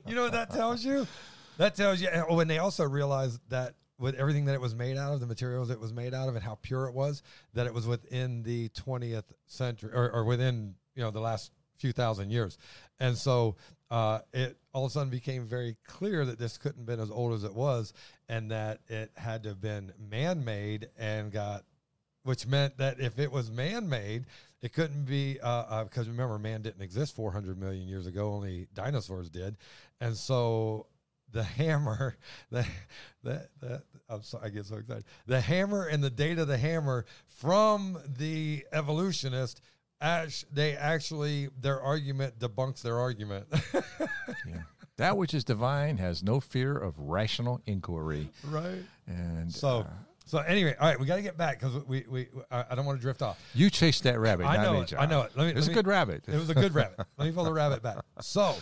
[0.07, 1.07] you know what that tells you?
[1.59, 2.09] That tells you.
[2.29, 5.27] Oh, and they also realized that with everything that it was made out of, the
[5.27, 7.23] materials it was made out of, and how pure it was,
[7.55, 11.93] that it was within the 20th century or, or within you know the last few
[11.93, 12.59] thousand years.
[13.01, 13.57] And so
[13.91, 17.11] uh, it all of a sudden became very clear that this couldn't have been as
[17.11, 17.93] old as it was,
[18.29, 21.65] and that it had to have been man-made and got,
[22.23, 24.25] which meant that if it was man-made,
[24.63, 28.69] it couldn't be uh, uh, because remember, man didn't exist 400 million years ago; only
[28.73, 29.57] dinosaurs did,
[30.01, 30.87] and so
[31.33, 32.17] the hammer,
[32.51, 32.67] the
[33.25, 35.05] that that I'm sorry, I get so excited.
[35.27, 39.61] The hammer and the date of the hammer from the evolutionist
[40.03, 43.47] Ash, they actually their argument debunks their argument.
[43.75, 44.63] yeah.
[44.97, 48.29] That which is divine has no fear of rational inquiry.
[48.45, 48.83] Right.
[49.07, 49.81] And so.
[49.81, 49.87] uh,
[50.25, 52.85] so anyway, all right, we got to get back because we, we I, I don't
[52.85, 53.39] want to drift off.
[53.55, 54.47] you chased that rabbit.
[54.47, 54.89] I not know me, it.
[54.89, 55.01] John.
[55.01, 55.33] I know it.
[55.37, 56.25] Let me- it was a good rabbit.
[56.27, 56.99] It was a good rabbit.
[57.17, 57.99] Let me pull the rabbit back.
[58.21, 58.57] So,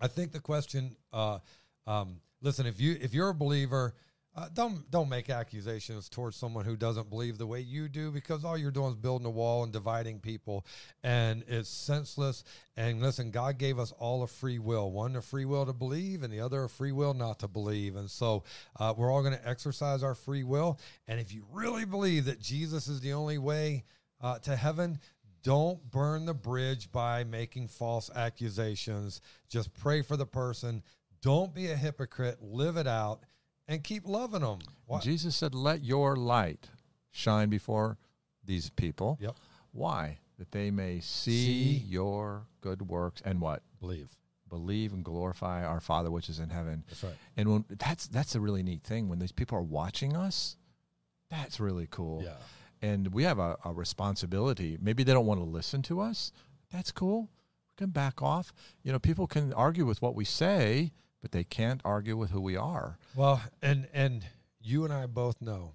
[0.00, 0.96] I think the question.
[1.12, 1.38] Uh,
[1.86, 3.94] um, listen, if you if you're a believer,
[4.34, 8.44] uh, don't don't make accusations towards someone who doesn't believe the way you do, because
[8.44, 10.64] all you're doing is building a wall and dividing people,
[11.02, 12.44] and it's senseless.
[12.76, 16.22] And listen, God gave us all a free will: one a free will to believe,
[16.22, 17.96] and the other a free will not to believe.
[17.96, 18.44] And so,
[18.80, 20.78] uh, we're all going to exercise our free will.
[21.06, 23.84] And if you really believe that Jesus is the only way
[24.22, 24.98] uh, to heaven,
[25.42, 29.20] don't burn the bridge by making false accusations.
[29.48, 30.82] Just pray for the person.
[31.22, 32.38] Don't be a hypocrite.
[32.42, 33.20] Live it out
[33.68, 34.58] and keep loving them.
[34.86, 36.68] Why- Jesus said, "Let your light
[37.10, 37.96] shine before
[38.44, 39.36] these people." Yep.
[39.72, 40.18] Why?
[40.38, 41.84] That they may see, See.
[41.86, 44.16] your good works and what Believe.
[44.48, 46.84] believe and glorify our Father which is in heaven.
[46.88, 47.14] That's right.
[47.36, 50.56] And when that's that's a really neat thing when these people are watching us.
[51.30, 52.22] That's really cool.
[52.24, 52.36] Yeah.
[52.82, 54.76] And we have a, a responsibility.
[54.80, 56.32] Maybe they don't want to listen to us.
[56.70, 57.22] That's cool.
[57.22, 58.52] We can back off.
[58.82, 62.40] You know, people can argue with what we say, but they can't argue with who
[62.40, 62.98] we are.
[63.14, 64.26] Well, and and
[64.60, 65.72] you and I both know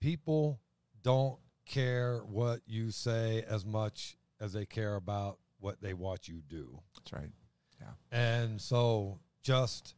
[0.00, 0.58] people
[1.02, 6.42] don't care what you say as much as they care about what they watch you
[6.48, 6.80] do.
[6.96, 7.30] That's right.
[7.80, 7.88] Yeah.
[8.10, 9.94] And so just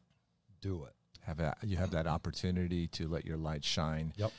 [0.60, 0.92] do it.
[1.22, 4.12] Have that you have that opportunity to let your light shine.
[4.16, 4.32] Yep.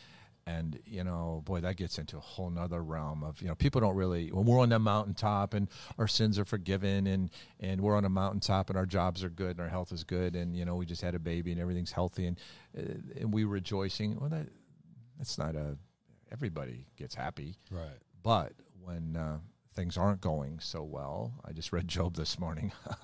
[0.47, 3.81] And you know, boy, that gets into a whole nother realm of you know people
[3.81, 7.29] don't really when we're on the mountaintop and our sins are forgiven and
[7.59, 10.37] and we're on a mountaintop and our jobs are good and our health is good
[10.37, 12.39] and you know we just had a baby and everything's healthy and
[12.77, 12.81] uh,
[13.19, 14.17] and we rejoicing.
[14.19, 14.47] Well, that
[15.17, 15.77] that's not a
[16.31, 17.97] everybody gets happy, Right.
[18.23, 19.39] but when uh,
[19.73, 22.71] things aren't going so well, I just read Job this morning.
[22.87, 22.95] I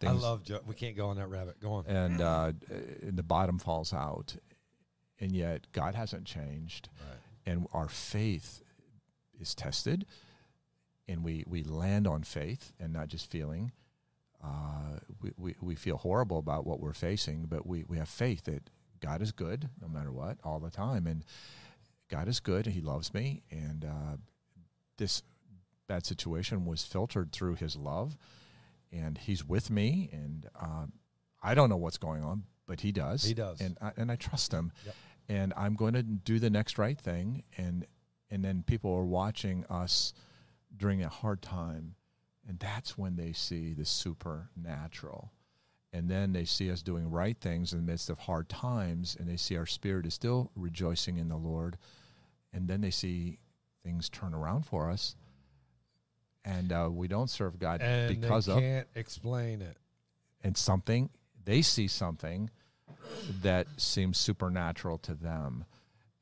[0.00, 0.62] Things- love Job.
[0.66, 1.60] We can't go on that rabbit.
[1.60, 1.86] Go on.
[1.86, 2.52] and uh,
[3.02, 4.34] and the bottom falls out,
[5.20, 7.18] and yet God hasn't changed, Right.
[7.46, 8.62] and our faith
[9.40, 10.06] is tested,
[11.08, 13.72] and we we land on faith and not just feeling.
[14.44, 18.44] Uh, we, we we feel horrible about what we're facing, but we we have faith
[18.44, 18.68] that
[19.00, 21.24] God is good no matter what all the time, and
[22.08, 22.66] God is good.
[22.66, 24.16] He loves me, and uh,
[24.98, 25.22] this
[25.88, 28.16] bad situation was filtered through His love,
[28.92, 30.92] and He's with me, and um,
[31.42, 33.24] I don't know what's going on, but He does.
[33.24, 33.60] He does.
[33.60, 34.94] and I, and I trust Him, Yep.
[35.28, 37.86] And I'm going to do the next right thing, and
[38.30, 40.12] and then people are watching us
[40.76, 41.94] during a hard time,
[42.48, 45.32] and that's when they see the supernatural.
[45.92, 49.28] And then they see us doing right things in the midst of hard times, and
[49.28, 51.78] they see our spirit is still rejoicing in the Lord.
[52.52, 53.38] And then they see
[53.82, 55.14] things turn around for us.
[56.44, 59.76] And uh, we don't serve God And because they of can't explain it.
[60.42, 61.08] and something
[61.44, 62.50] they see something
[63.42, 65.64] that seems supernatural to them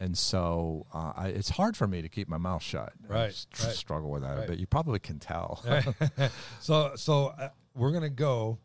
[0.01, 3.67] and so uh, I, it's hard for me to keep my mouth shut Right, tr-
[3.67, 4.47] right, struggle with that right.
[4.47, 5.63] but you probably can tell
[6.61, 8.59] so so uh, we're gonna go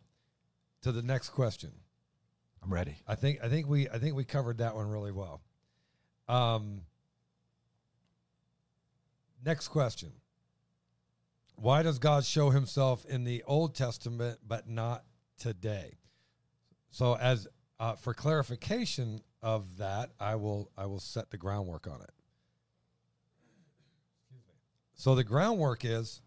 [0.82, 1.72] to the next question.
[2.64, 5.42] i'm ready I think I think we I think we covered that one really well.
[6.28, 6.82] Um,
[9.44, 10.12] next question.
[11.56, 15.04] Why does God show himself in the Old Testament but not
[15.38, 15.98] today?
[16.92, 17.48] So as
[17.80, 22.12] uh, for clarification of that, I will I will set the groundwork on it.
[24.96, 26.22] So the groundwork is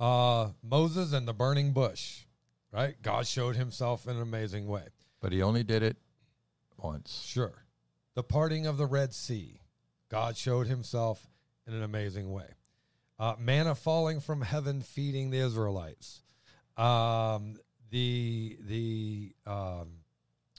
[0.00, 2.22] uh, Moses and the burning bush,
[2.72, 2.94] right?
[3.02, 4.84] God showed himself in an amazing way.
[5.20, 5.96] But he only did it
[6.78, 7.22] once.
[7.26, 7.64] Sure.
[8.14, 9.60] The parting of the Red Sea,
[10.08, 11.26] God showed himself
[11.66, 12.46] in an amazing way.
[13.18, 16.22] Uh, manna falling from heaven, feeding the Israelites.
[16.76, 17.56] Um,
[17.94, 19.86] the the um,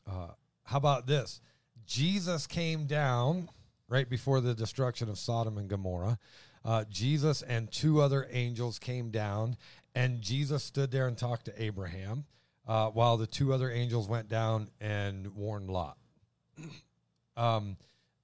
[0.09, 0.29] uh,
[0.63, 1.41] how about this?
[1.85, 3.49] Jesus came down
[3.89, 6.17] right before the destruction of Sodom and Gomorrah.
[6.63, 9.57] Uh, Jesus and two other angels came down,
[9.93, 12.23] and Jesus stood there and talked to Abraham,
[12.69, 15.97] uh, while the two other angels went down and warned Lot.
[17.37, 17.75] Um,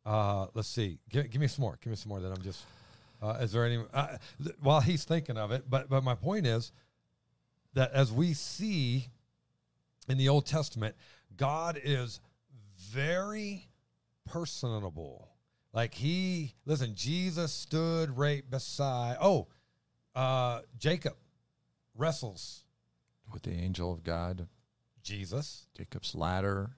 [0.05, 0.97] uh, let's see.
[1.09, 1.77] Give, give me some more.
[1.83, 2.21] Give me some more.
[2.21, 2.63] That I'm just.
[3.21, 3.83] Uh, is there any?
[3.93, 4.15] Uh,
[4.61, 6.71] while he's thinking of it, but but my point is
[7.73, 9.07] that as we see
[10.07, 10.95] in the Old Testament,
[11.35, 12.19] God is
[12.77, 13.69] very
[14.25, 15.29] personable.
[15.73, 19.17] Like he, listen, Jesus stood right beside.
[19.21, 19.47] Oh,
[20.15, 21.13] uh, Jacob
[21.95, 22.63] wrestles
[23.31, 24.47] With the angel of God,
[25.03, 25.67] Jesus.
[25.77, 26.71] Jacob's ladder.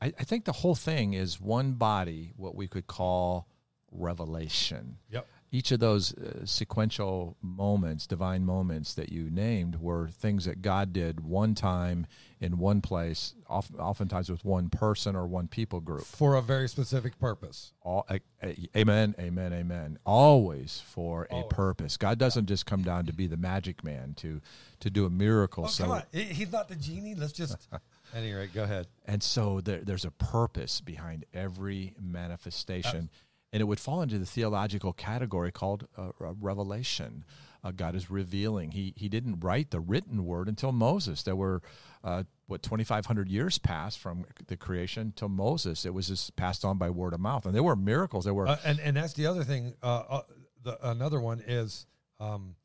[0.00, 3.46] I, I think the whole thing is one body, what we could call
[3.92, 4.98] revelation.
[5.10, 5.28] Yep.
[5.54, 10.94] Each of those uh, sequential moments, divine moments that you named, were things that God
[10.94, 12.06] did one time
[12.40, 16.04] in one place, of, oftentimes with one person or one people group.
[16.04, 17.74] For a very specific purpose.
[17.82, 19.98] All, a, a- amen, amen, amen.
[20.06, 21.98] Always for a purpose.
[21.98, 24.40] God doesn't just come down to be the magic man to
[24.80, 25.64] to do a miracle.
[25.64, 26.02] Oh, so come on.
[26.12, 27.14] He's not the genie.
[27.14, 27.68] Let's just.
[28.14, 28.88] Any rate, go ahead.
[29.06, 33.10] And so there, there's a purpose behind every manifestation.
[33.52, 37.24] And it would fall into the theological category called uh, revelation.
[37.64, 38.72] Uh, God is revealing.
[38.72, 41.22] He, he didn't write the written word until Moses.
[41.22, 41.62] There were,
[42.02, 45.84] uh, what, 2,500 years passed from the creation to Moses.
[45.84, 47.46] It was just passed on by word of mouth.
[47.46, 48.24] And there were miracles.
[48.24, 49.74] There were, Uh, and and that's the other thing.
[49.82, 50.22] Uh, uh,
[50.64, 51.86] the another one is
[52.18, 52.56] um,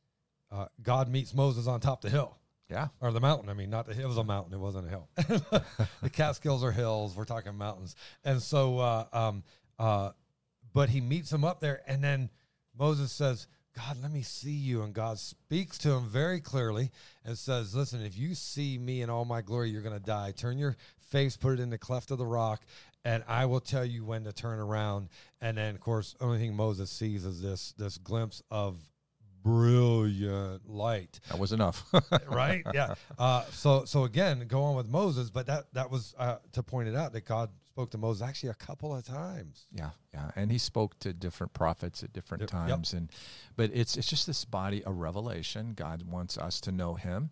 [0.52, 2.38] uh, God meets Moses on top of the hill
[2.70, 3.50] yeah, or the mountain.
[3.50, 4.06] I mean, not the hill.
[4.06, 4.54] It was a mountain.
[4.54, 5.10] It wasn't a hill.
[6.02, 7.16] the Catskills are hills.
[7.16, 7.96] We're talking mountains.
[8.26, 9.44] And so, uh, um,
[9.80, 10.12] uh,
[10.74, 12.30] but he meets him up there, and then
[12.78, 16.92] Moses says, "God, let me see you." And God speaks to him very clearly
[17.26, 20.32] and says, "Listen, if you see me in all my glory, you're going to die.
[20.32, 22.64] Turn your face, put it in the cleft of the rock."
[23.06, 25.10] And I will tell you when to turn around.
[25.40, 28.78] And then, of course, only thing Moses sees is this this glimpse of
[29.48, 31.86] brilliant light that was enough.
[32.28, 32.64] right?
[32.74, 32.96] Yeah.
[33.18, 36.90] Uh, so so again, go on with Moses, but that that was uh, to point
[36.90, 39.68] it out that God spoke to Moses actually a couple of times.
[39.72, 42.68] Yeah, yeah, and he spoke to different prophets at different Yep, yep.
[42.70, 43.12] times, and
[43.56, 45.74] but it's it's just this body of revelation.
[45.76, 47.30] God wants us to know Him,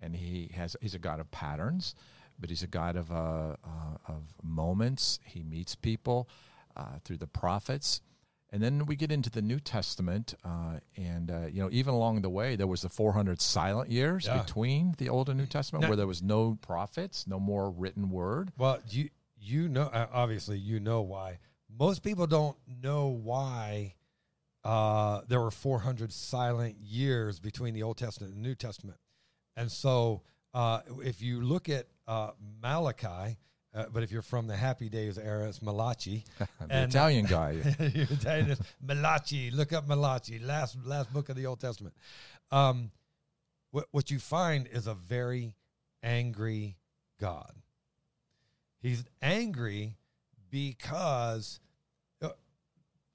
[0.00, 1.96] and He has He's a God of patterns,
[2.38, 5.18] but He's a God of uh, uh, of moments.
[5.24, 6.28] He meets people
[6.76, 8.00] uh, through the prophets,
[8.52, 12.22] and then we get into the New Testament, uh, and uh, you know even along
[12.22, 14.42] the way there was the 400 silent years Yeah.
[14.44, 18.10] between the Old and New Testament, Now- where there was no prophets, no more written
[18.10, 18.52] word.
[18.56, 19.08] Well, you
[19.48, 21.38] you know uh, obviously you know why.
[21.78, 23.94] Most people don't know why
[24.64, 28.98] uh, there were 400 silent years between the Old Testament and the New Testament.
[29.56, 30.22] And so
[30.54, 32.30] uh, if you look at uh,
[32.62, 33.36] Malachi,
[33.74, 36.24] uh, but if you're from the Happy Days era, it's Malachi.
[36.38, 37.50] The And- Italian guy.
[37.78, 38.50] Italian.
[38.52, 39.50] It's Malachi.
[39.50, 40.38] Look up Malachi.
[40.38, 41.94] Last last book of the Old Testament.
[42.50, 42.90] Um,
[43.70, 45.54] what what you find is a very
[46.02, 46.78] angry
[47.20, 47.52] God.
[48.80, 49.96] He's angry
[50.50, 51.60] because
[52.22, 52.30] uh,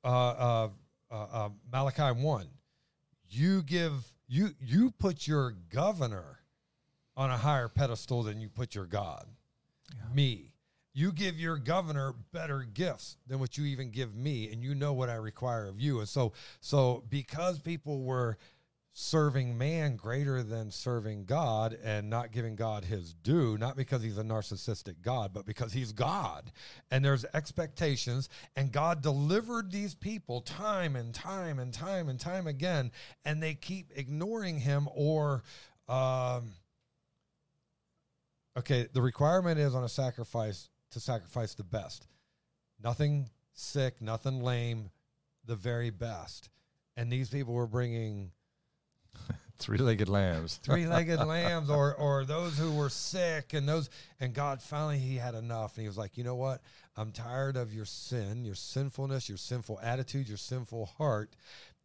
[0.03, 0.69] uh, uh,
[1.11, 2.47] uh, uh, Malachi one.
[3.29, 3.93] You give
[4.27, 6.39] you you put your governor
[7.15, 9.25] on a higher pedestal than you put your God.
[10.13, 10.49] Me.
[10.95, 14.93] You give your governor better gifts than what you even give me, and you know
[14.93, 15.99] what I require of you.
[15.99, 18.37] And so, so because people were
[18.93, 24.19] serving man greater than serving God and not giving God his due, not because he's
[24.19, 26.51] a narcissistic God, but because he's God.
[26.91, 32.45] And there's expectations, and God delivered these people time and time and time and time
[32.45, 32.91] again,
[33.25, 35.43] and they keep ignoring him or
[35.89, 36.53] um
[38.57, 42.07] okay, the requirement is on a sacrifice to sacrifice the best.
[42.81, 44.91] Nothing sick, nothing lame,
[45.45, 46.49] the very best.
[46.95, 48.31] And these people were bringing
[49.57, 50.55] Three-legged lambs.
[50.63, 55.35] three-legged lambs or or those who were sick and those and God finally he had
[55.35, 56.61] enough and he was like, "You know what?
[56.97, 61.35] I'm tired of your sin, your sinfulness, your sinful attitude, your sinful heart."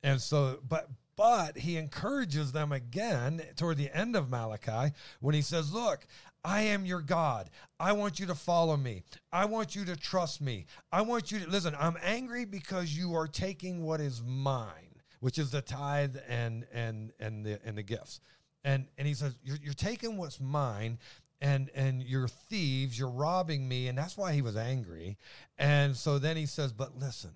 [0.03, 5.43] And so but but he encourages them again toward the end of Malachi when he
[5.43, 6.07] says, "Look,
[6.45, 7.51] I am your God.
[7.81, 9.03] I want you to follow me.
[9.33, 10.67] I want you to trust me.
[10.93, 11.75] I want you to listen.
[11.79, 14.88] I'm angry because you are taking what is mine,
[15.21, 18.21] which is the tithe and and and the and the gifts.
[18.65, 20.99] And and he says, You're you're taking what's mine
[21.41, 25.19] and and you're thieves, you're robbing me, and that's why he was angry.
[25.59, 27.31] And so then he says, But listen,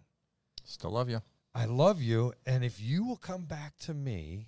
[0.65, 1.21] Still love you.
[1.55, 4.47] I love you, and if you will come back to me,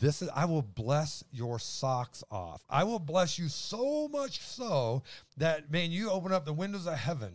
[0.00, 2.64] this is I will bless your socks off.
[2.68, 5.04] I will bless you so much so
[5.36, 7.32] that man, you open up the windows of heaven.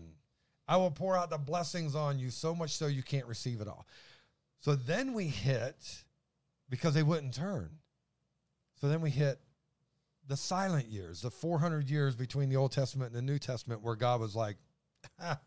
[0.67, 3.67] I will pour out the blessings on you so much so you can't receive it
[3.67, 3.88] all.
[4.60, 6.04] So then we hit
[6.69, 7.69] because they wouldn't turn.
[8.80, 9.39] So then we hit
[10.28, 13.95] the silent years, the 400 years between the Old Testament and the New Testament where
[13.95, 14.58] God was like,
[15.19, 15.39] ah,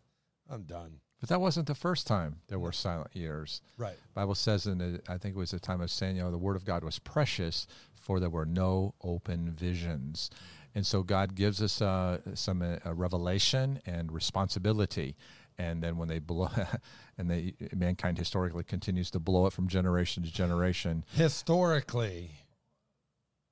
[0.51, 1.01] I'm done.
[1.21, 3.63] But that wasn't the first time there were silent years.
[3.79, 3.95] Right.
[4.13, 6.65] Bible says in the, I think it was the time of know, the word of
[6.65, 10.31] God was precious, for there were no open visions.
[10.75, 15.15] And so God gives us uh, some uh, revelation and responsibility.
[15.59, 16.49] And then when they blow,
[17.19, 21.05] and they mankind historically continues to blow it from generation to generation.
[21.13, 22.31] Historically,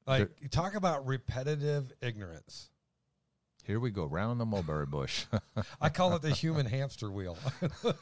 [0.07, 2.71] like you talk about repetitive ignorance.
[3.65, 5.27] Here we go round the mulberry bush.
[5.81, 7.39] I call it the human hamster wheel.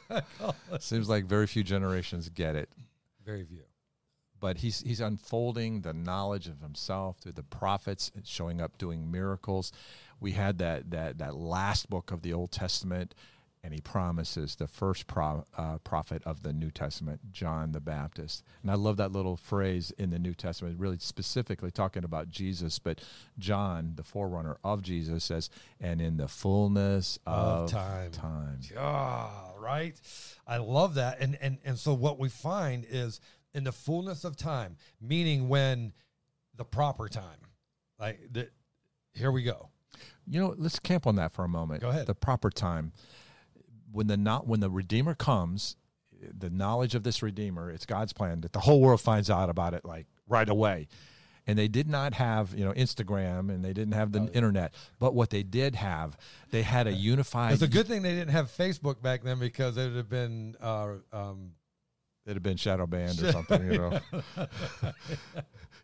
[0.79, 2.69] Seems like very few generations get it.
[3.23, 3.63] Very few.
[4.39, 9.11] But he's he's unfolding the knowledge of himself through the prophets, and showing up doing
[9.11, 9.71] miracles.
[10.19, 13.13] We had that that that last book of the Old Testament,
[13.63, 18.43] and he promises the first pro, uh, prophet of the New Testament, John the Baptist.
[18.61, 22.79] And I love that little phrase in the New Testament, really specifically talking about Jesus.
[22.79, 23.01] But
[23.37, 28.11] John, the forerunner of Jesus, says, "And in the fullness of, Of time.
[28.11, 29.99] time." Yeah, right.
[30.47, 31.19] I love that.
[31.19, 33.19] And and and so what we find is
[33.53, 35.93] in the fullness of time, meaning when
[36.55, 37.39] the proper time.
[37.99, 38.49] Like the
[39.13, 39.69] here we go.
[40.25, 41.81] You know, let's camp on that for a moment.
[41.81, 42.07] Go ahead.
[42.07, 42.93] The proper time
[43.91, 45.75] when the not when the redeemer comes,
[46.37, 49.73] the knowledge of this redeemer, it's God's plan that the whole world finds out about
[49.73, 50.87] it like right away.
[51.47, 54.75] And they did not have, you know, Instagram and they didn't have the internet.
[54.99, 56.15] But what they did have,
[56.51, 59.75] they had a unified It's a good thing they didn't have Facebook back then because
[59.75, 61.53] it would have been uh, um,
[62.29, 63.99] It'd have been shadow banned or something, you know.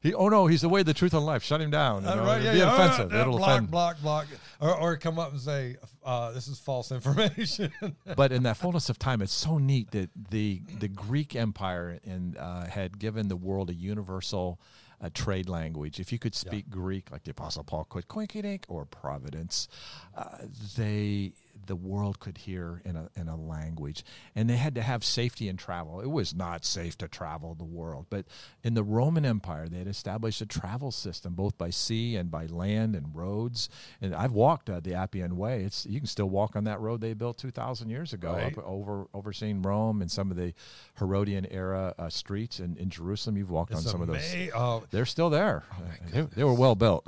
[0.06, 1.44] he, oh no, he's the way, the truth, and life.
[1.44, 2.04] Shut him down.
[2.04, 2.24] You know?
[2.24, 3.12] right, yeah, be yeah, offensive.
[3.12, 3.72] It'll block, offend.
[3.72, 4.28] block, block,
[4.60, 7.72] or, or come up and say, uh, "This is false information."
[8.16, 12.38] but in that fullness of time, it's so neat that the the Greek Empire and
[12.38, 14.60] uh, had given the world a universal
[15.02, 16.00] uh, trade language.
[16.00, 19.68] If you could speak Greek, like the Apostle Paul could, Quinkydink or Providence,
[20.16, 20.38] uh,
[20.78, 21.34] they
[21.68, 24.04] the world could hear in a in a language,
[24.36, 26.00] and they had to have safety in travel.
[26.02, 28.26] It was not safe to travel the world, but
[28.64, 32.46] in the Roman Empire, they had established a travel system both by sea and by
[32.46, 33.70] land and roads.
[34.02, 35.64] And I've walked uh, the Appian Way.
[35.64, 38.58] It's you can still walk on that road they built two thousand years ago, Right.
[38.58, 40.54] up over overseeing Rome and some of the
[41.00, 43.38] Herodian era uh, streets in, in Jerusalem.
[43.38, 44.36] You've walked on It's some of those.
[44.56, 45.64] oh, They're still there.
[46.12, 47.08] they, they were well built.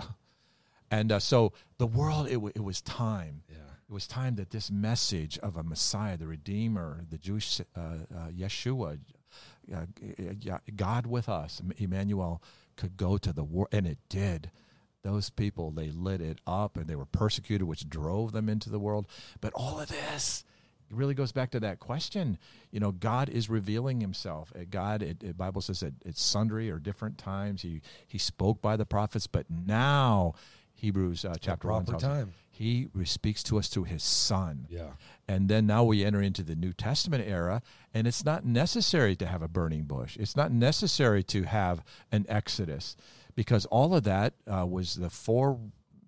[0.89, 3.41] And uh, so the world, it, w- it was time.
[3.49, 3.57] yeah.
[3.89, 8.27] It was time that this message of a Messiah, the Redeemer, the Jewish uh, uh,
[8.37, 8.99] Yeshua,
[9.73, 9.85] uh,
[10.75, 12.41] God with us, Emmanuel,
[12.75, 14.51] could go to the world, and it did.
[15.03, 18.79] Those people, they lit it up, and they were persecuted, which drove them into the
[18.79, 19.07] world.
[19.39, 20.43] But all of this,
[20.89, 22.37] it really goes back to that question.
[22.71, 24.51] You know, God is revealing Himself.
[24.53, 27.61] Uh, God, it, the Bible says that it's sundry or different times.
[27.61, 30.33] He He spoke by the prophets, but now
[30.77, 32.33] Hebrews uh, chapter one time.
[32.49, 34.65] He speaks to us through His Son.
[34.69, 34.91] Yeah.
[35.27, 37.61] And then now we enter into the New Testament era,
[37.93, 40.17] and it's not necessary to have a burning bush.
[40.17, 42.95] It's not necessary to have an Exodus,
[43.35, 45.59] because all of that uh, was the fore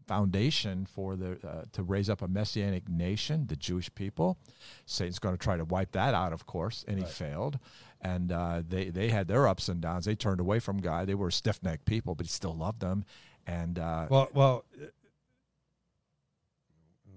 [0.08, 4.40] foundation for the uh, to raise up a messianic nation, the Jewish people.
[4.88, 7.60] Satan's going to try to wipe that out, of course, and he failed.
[8.02, 10.06] And uh, they they had their ups and downs.
[10.06, 11.06] They turned away from God.
[11.06, 13.06] They were stiff necked people, but he still loved them.
[13.50, 14.66] And uh, Well, well.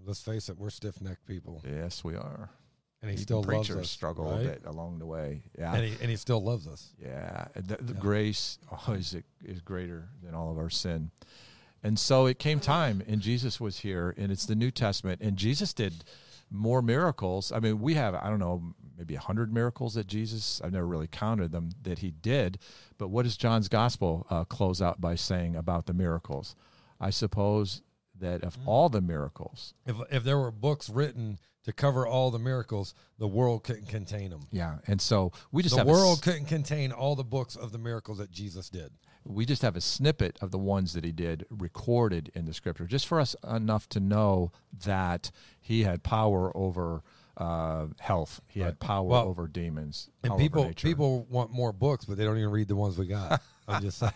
[0.05, 2.51] Let's face it, we're stiff necked people, yes, we are.
[3.03, 3.89] and he Even still loves us.
[3.89, 4.41] struggle right?
[4.41, 5.43] a bit along the way.
[5.57, 6.93] Yeah, and he and he still loves us.
[7.01, 8.01] Yeah, the, the Yeah.
[8.01, 11.13] grace always is greater than all of our sin.
[11.85, 15.37] And so it came time, and Jesus was here, and it's the New Testament, and
[15.37, 16.03] Jesus did
[16.51, 17.53] more miracles.
[17.53, 21.09] I mean, we have, I don't know, maybe 100 miracles that Jesus, I've never really
[21.09, 22.59] counted them, that he did.
[22.99, 26.55] But what does John's gospel uh, close out by saying about the miracles?
[27.01, 27.83] I suppose
[28.21, 32.39] that of all the miracles, If if there were books written to cover all the
[32.39, 34.43] miracles, the world couldn't contain them.
[34.51, 34.79] yeah.
[34.87, 37.79] And so we just The have a world couldn't contain all the books of the
[37.79, 38.93] miracles that Jesus did.
[39.25, 42.87] we just have a snippet of the ones that he did recorded in the scripture,
[42.87, 44.51] just for us enough to know
[44.85, 45.31] that
[45.61, 47.03] he had power over
[47.37, 48.41] uh, health.
[48.49, 50.09] He had power Well, over demons.
[50.23, 53.41] And people people want more books, but they don't even read the ones we got.
[53.69, 54.13] I'm just saying.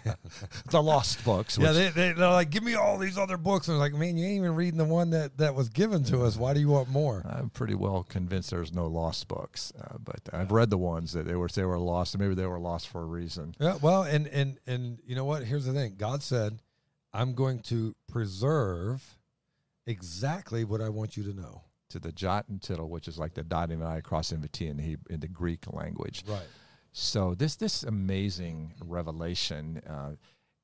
[0.70, 1.56] the lost books.
[1.56, 3.68] yeah, which- they, they, they're like, give me all these other books.
[3.68, 6.24] And I'm like, man, you ain't even reading the one that, that was given to
[6.24, 6.36] us.
[6.36, 7.22] Why do you want more?
[7.24, 11.26] I'm pretty well convinced there's no lost books, uh, but I've read the ones that
[11.26, 13.54] they were they were lost, and maybe they were lost for a reason.
[13.60, 15.44] Yeah, well, and and and you know what?
[15.44, 15.94] Here's the thing.
[15.96, 16.58] God said,
[17.14, 19.16] "I'm going to preserve
[19.86, 23.34] exactly what I want you to know." To the jot and tittle, which is like
[23.34, 26.24] the dotting the i across in the T in the in the Greek language.
[26.26, 26.42] Right.
[26.92, 30.12] So this this amazing revelation, uh,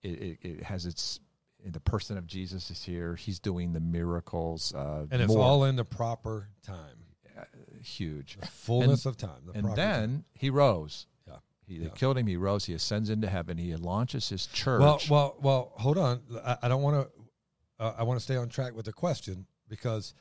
[0.02, 1.20] it, it, it has its
[1.64, 3.14] the person of Jesus is here.
[3.14, 7.04] He's doing the miracles, uh, And it's more all in the proper time,
[7.82, 8.36] huge.
[8.40, 9.42] the fullness of time.
[9.46, 10.24] The And then time.
[10.34, 11.06] he rose.
[11.28, 11.36] Yeah.
[11.66, 11.90] He, they Yeah.
[11.90, 12.26] killed him.
[12.26, 12.64] He rose.
[12.64, 13.58] He ascends into heaven.
[13.58, 14.80] He launches his church.
[14.80, 15.72] well, well, well.
[15.76, 16.20] Hold on.
[16.44, 17.84] I, I don't want to.
[17.84, 20.14] Uh, I want to stay on track with the question because,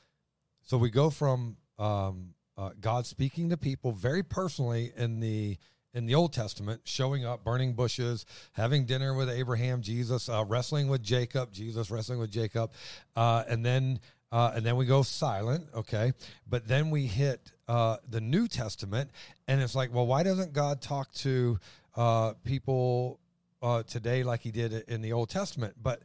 [0.71, 5.57] so we go from um, uh, God speaking to people very personally in the
[5.93, 10.87] in the Old Testament, showing up, burning bushes, having dinner with Abraham, Jesus, uh, wrestling
[10.87, 12.71] with Jacob, Jesus wrestling with Jacob,
[13.17, 13.99] uh, and then
[14.31, 16.13] uh, and then we go silent, okay.
[16.47, 19.11] But then we hit uh, the New Testament,
[19.49, 21.59] and it's like, well, why doesn't God talk to
[21.97, 23.19] uh, people
[23.61, 25.73] uh, today like He did in the Old Testament?
[25.83, 26.03] But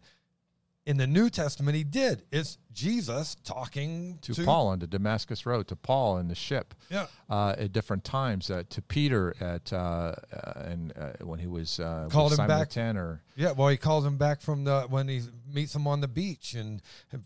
[0.87, 2.23] in the New Testament, He did.
[2.31, 6.75] It's Jesus talking to, to, Paul on the Damascus Road, to Paul in the ship,
[6.89, 7.07] Yeah.
[7.29, 11.81] uh, at different times, uh, to Peter at uh, uh, and uh, when he was
[11.81, 12.71] uh, Called him Simon back.
[12.71, 13.23] Tanner.
[13.35, 15.23] Yeah, well, he calls him back from the when he
[15.53, 16.81] meets him on the beach and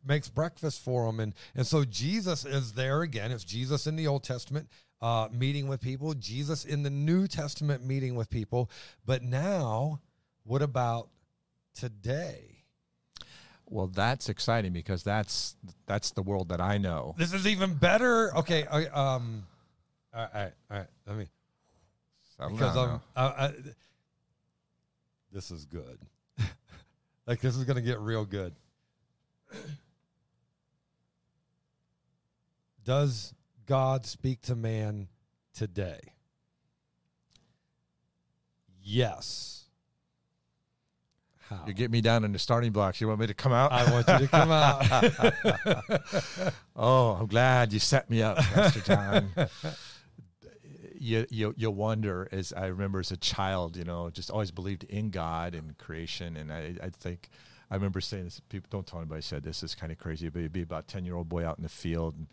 [0.06, 3.30] makes breakfast for him, and and so Jesus is there again.
[3.30, 4.68] It's Jesus in the Old Testament
[5.02, 8.70] uh, meeting with people, Jesus in the New Testament meeting with people.
[9.04, 10.00] But now,
[10.44, 11.10] what about
[11.74, 12.49] today?
[13.70, 15.56] Well, that's exciting because that's
[15.86, 17.14] that's the world that I know.
[17.16, 18.36] This is even better.
[18.36, 19.46] Okay, I, um,
[20.12, 20.86] all right, all right.
[21.06, 21.26] Let me
[22.48, 23.00] because I'm.
[23.14, 23.52] I, I,
[25.32, 25.98] this is good.
[27.26, 28.54] like this is gonna get real good.
[32.84, 33.34] Does
[33.66, 35.08] God speak to man
[35.54, 36.00] today?
[38.82, 39.49] Yes.
[41.50, 41.64] How?
[41.66, 43.00] You get me down in the starting blocks.
[43.00, 43.72] You want me to come out?
[43.72, 46.54] I want you to come out.
[46.76, 49.30] oh, I'm glad you set me up, Pastor John.
[51.00, 54.84] you, you you wonder as I remember as a child, you know, just always believed
[54.84, 57.30] in God and creation, and I I think
[57.68, 58.38] I remember saying this.
[58.48, 59.64] People don't tell anybody I said this.
[59.64, 61.68] is kind of crazy, but you'd be about ten year old boy out in the
[61.68, 62.28] field, and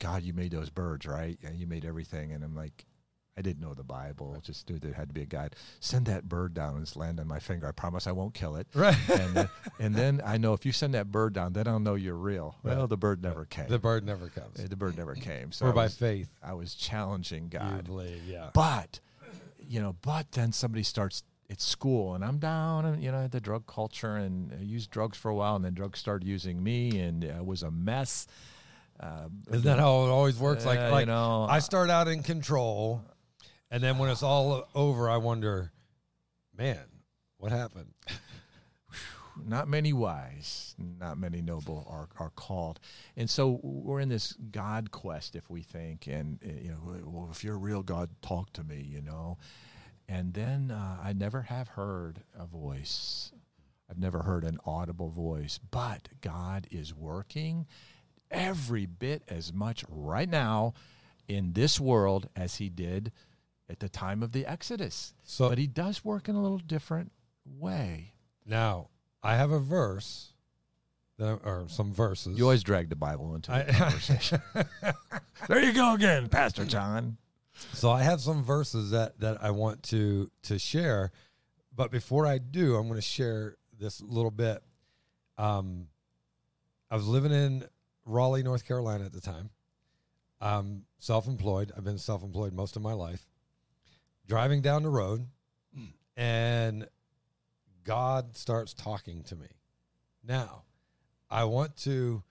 [0.00, 1.38] God, you made those birds, right?
[1.44, 2.84] And you made everything, and I'm like.
[3.38, 4.40] I didn't know the Bible.
[4.42, 5.54] Just knew there had to be a God.
[5.80, 7.68] Send that bird down and land on my finger.
[7.68, 8.66] I promise I won't kill it.
[8.74, 8.96] right.
[9.10, 11.96] and, then, and then I know if you send that bird down, then I'll know
[11.96, 12.56] you're real.
[12.62, 12.88] Well, Right.
[12.88, 13.68] the bird never came.
[13.68, 14.58] The bird never comes.
[14.58, 15.52] Uh, the bird never came.
[15.52, 16.30] So Or by was, faith.
[16.42, 17.84] I was challenging You God.
[17.84, 18.50] believe, yeah.
[18.54, 19.00] But,
[19.68, 23.40] you know, but then somebody starts at school and I'm down and, you know, the
[23.40, 26.98] drug culture and I used drugs for a while and then drugs started using me
[27.00, 28.26] and it was a mess.
[28.98, 30.64] Uh, Isn't that how it always works?
[30.64, 33.02] Like, uh, like you know, I start out in control,
[33.70, 35.72] and then when it's all over, I wonder,
[36.56, 36.84] man,
[37.38, 37.92] what happened?
[39.44, 42.80] not many wise, not many noble are, are called.
[43.16, 47.28] And so we're in this God quest, if we think, and, uh, you know, well,
[47.30, 49.38] if you're a real God, talk to me, you know.
[50.08, 53.32] And then uh, I never have heard a voice.
[53.90, 57.66] I've never heard an audible voice, but God is working
[58.30, 60.74] every bit as much right now
[61.28, 63.12] in this world as he did
[63.68, 65.12] at the time of the Exodus.
[65.24, 67.12] So But he does work in a little different
[67.44, 68.12] way.
[68.44, 68.88] now
[69.22, 70.32] I have a verse,
[71.18, 72.38] that, or some verses.
[72.38, 74.40] You always drag the Bible into the I- conversation.
[75.48, 77.16] there you go again, Pastor John.
[77.72, 81.10] so I have some verses that that I want to to share,
[81.74, 84.62] but before I do, I'm going to share this little bit.
[85.38, 85.88] Um,
[86.90, 87.64] I was living in
[88.04, 89.50] Raleigh, North Carolina at the time.
[90.40, 91.72] I'm self-employed.
[91.76, 93.26] I've been self-employed most of my life.
[94.26, 95.26] Driving down the road,
[95.76, 95.92] mm.
[96.16, 96.88] and
[97.84, 99.46] God starts talking to me.
[100.26, 100.62] Now,
[101.30, 102.22] I want to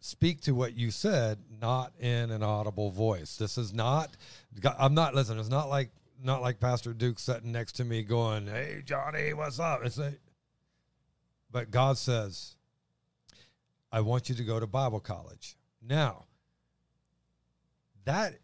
[0.00, 3.36] speak to what you said, not in an audible voice.
[3.36, 4.16] This is not.
[4.78, 5.14] I'm not.
[5.14, 5.90] Listen, it's not like
[6.22, 10.14] not like Pastor Duke sitting next to me going, "Hey, Johnny, what's up?" It's a,
[11.50, 12.56] but God says,
[13.92, 16.26] "I want you to go to Bible college." Now,
[18.04, 18.38] that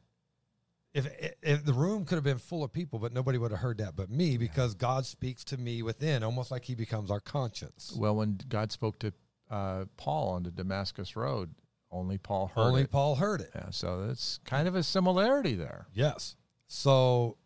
[0.94, 1.06] if
[1.42, 3.96] if the room could have been full of people, but nobody would have heard that
[3.96, 7.94] but me, because God speaks to me within, almost like He becomes our conscience.
[7.96, 9.12] Well, when God spoke to
[9.50, 11.54] uh, Paul on the Damascus Road,
[11.90, 12.90] Only Paul heard Only it.
[12.90, 13.50] Paul heard it.
[13.54, 15.86] Yeah, so it's kind of a similarity there.
[15.94, 16.36] Yes.
[16.68, 17.36] So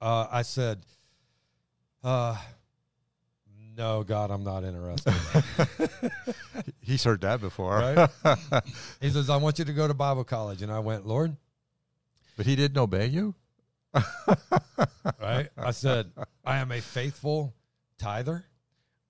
[0.00, 0.84] uh, I said,
[2.04, 2.36] uh,
[3.76, 5.14] "No, God, I'm not interested."
[6.80, 8.10] He's heard that before, Right?
[9.00, 11.36] he says, "I want you to go to Bible college," and I went, "Lord."
[12.36, 13.34] But he didn't obey you.
[15.20, 15.48] right?
[15.56, 16.12] I said,
[16.44, 17.54] I am a faithful
[17.98, 18.44] tither.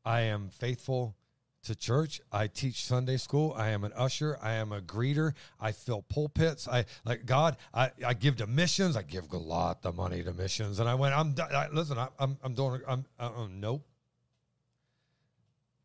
[0.05, 1.16] I am faithful
[1.64, 2.20] to church.
[2.33, 3.55] I teach Sunday school.
[3.57, 4.39] I am an usher.
[4.43, 5.35] I am a greeter.
[5.61, 6.66] I fill pulpits.
[6.66, 7.57] I like God.
[7.73, 8.97] I, I give to missions.
[8.97, 10.81] I give a lot of money to missions.
[10.81, 11.99] And I went, I'm I, listen.
[11.99, 12.81] I, I'm I'm doing.
[12.87, 13.87] I'm uh, uh, nope.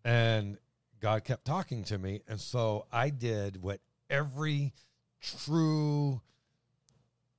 [0.03, 0.57] And
[0.99, 4.73] God kept talking to me, and so I did what every
[5.21, 6.21] true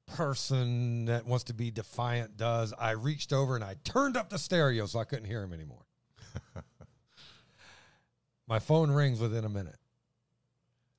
[0.08, 2.72] person that wants to be defiant does.
[2.78, 5.84] I reached over and I turned up the stereo so I couldn't hear him anymore.
[8.48, 9.76] My phone rings within a minute.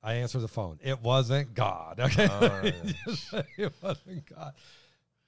[0.01, 0.79] I answer the phone.
[0.81, 1.99] It wasn't God.
[1.99, 2.27] Okay.
[2.41, 4.53] Oh, it wasn't God.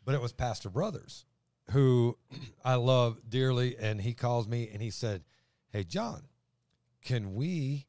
[0.05, 1.25] But it was Pastor Brothers,
[1.71, 2.17] who
[2.63, 3.75] I love dearly.
[3.77, 5.23] And he calls me and he said,
[5.71, 6.23] Hey, John,
[7.03, 7.87] can we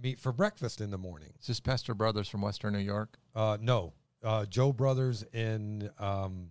[0.00, 1.32] meet for breakfast in the morning?
[1.40, 3.18] Is this Pastor Brothers from Western New York?
[3.34, 3.94] Uh, no,
[4.24, 6.50] uh, Joe Brothers in um,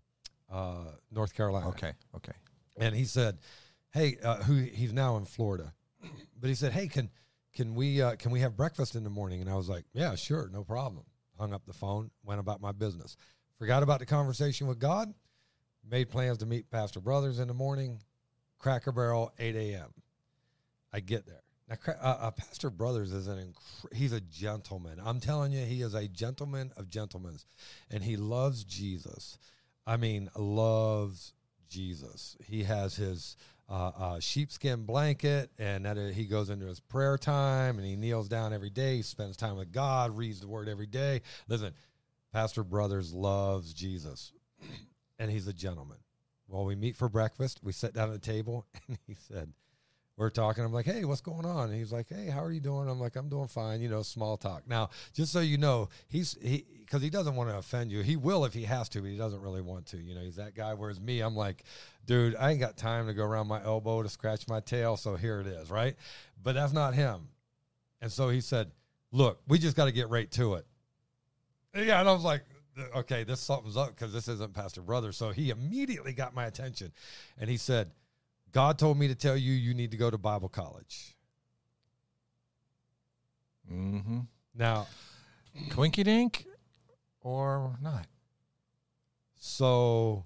[0.52, 1.70] uh, North Carolina.
[1.70, 2.34] Okay, okay.
[2.78, 3.40] and he said,
[3.92, 5.74] "Hey, uh, who he's now in Florida,
[6.40, 7.10] but he said, "Hey, can
[7.54, 10.16] can we uh, can we have breakfast in the morning?" And I was like, "Yeah,
[10.16, 11.06] sure, no problem."
[11.40, 13.18] Hung up the phone, went about my business,
[13.58, 15.14] forgot about the conversation with God,
[15.90, 18.00] made plans to meet Pastor Brothers in the morning,
[18.60, 19.94] Cracker Barrel, eight a.m.
[20.94, 21.43] I get there.
[21.88, 25.00] Uh, uh, Pastor Brothers is an inc- he's a gentleman.
[25.04, 27.38] I'm telling you, he is a gentleman of gentlemen,
[27.90, 29.38] and he loves Jesus.
[29.86, 31.34] I mean, loves
[31.70, 32.38] Jesus.
[32.46, 33.36] He has his
[33.70, 38.30] uh, uh, sheepskin blanket, and that he goes into his prayer time, and he kneels
[38.30, 39.02] down every day.
[39.02, 41.22] Spends time with God, reads the Word every day.
[41.48, 41.74] Listen,
[42.32, 44.32] Pastor Brothers loves Jesus,
[45.20, 45.98] and he's a gentleman.
[46.48, 47.62] Well, we meet for breakfast.
[47.64, 49.52] We sit down at the table, and he said,
[50.16, 50.64] we're talking.
[50.64, 51.70] I'm like, hey, what's going on?
[51.70, 52.88] And he's like, hey, how are you doing?
[52.88, 53.82] I'm like, I'm doing fine.
[53.82, 54.68] You know, small talk.
[54.68, 58.02] Now, just so you know, he's he because he doesn't want to offend you.
[58.02, 59.98] He will if he has to, but he doesn't really want to.
[59.98, 60.76] You know, he's that guy.
[60.76, 61.64] Whereas me, I'm like,
[62.06, 64.98] dude, I ain't got time to go around my elbow to scratch my tail.
[64.98, 65.96] So here it is, right?
[66.44, 67.30] But that's not him.
[68.00, 68.70] And so he said,
[69.12, 70.68] look, we just got to get right to it.
[71.76, 72.44] Yeah, and I was like,
[72.96, 75.12] okay, this something's up because this isn't Pastor Brother.
[75.12, 76.92] So he immediately got my attention,
[77.40, 77.90] and he said.
[78.54, 81.18] God told me to tell you you need to go to Bible college.
[83.72, 84.20] Mm-hmm.
[84.56, 84.88] Now,
[85.70, 86.46] Twinky dink
[87.22, 88.06] or not?
[89.36, 90.26] so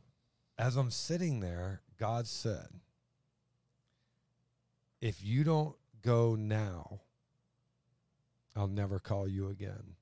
[0.60, 2.68] as I'm sitting there, God said,
[5.02, 7.02] if you don't go now,
[8.56, 9.96] I'll never call you again.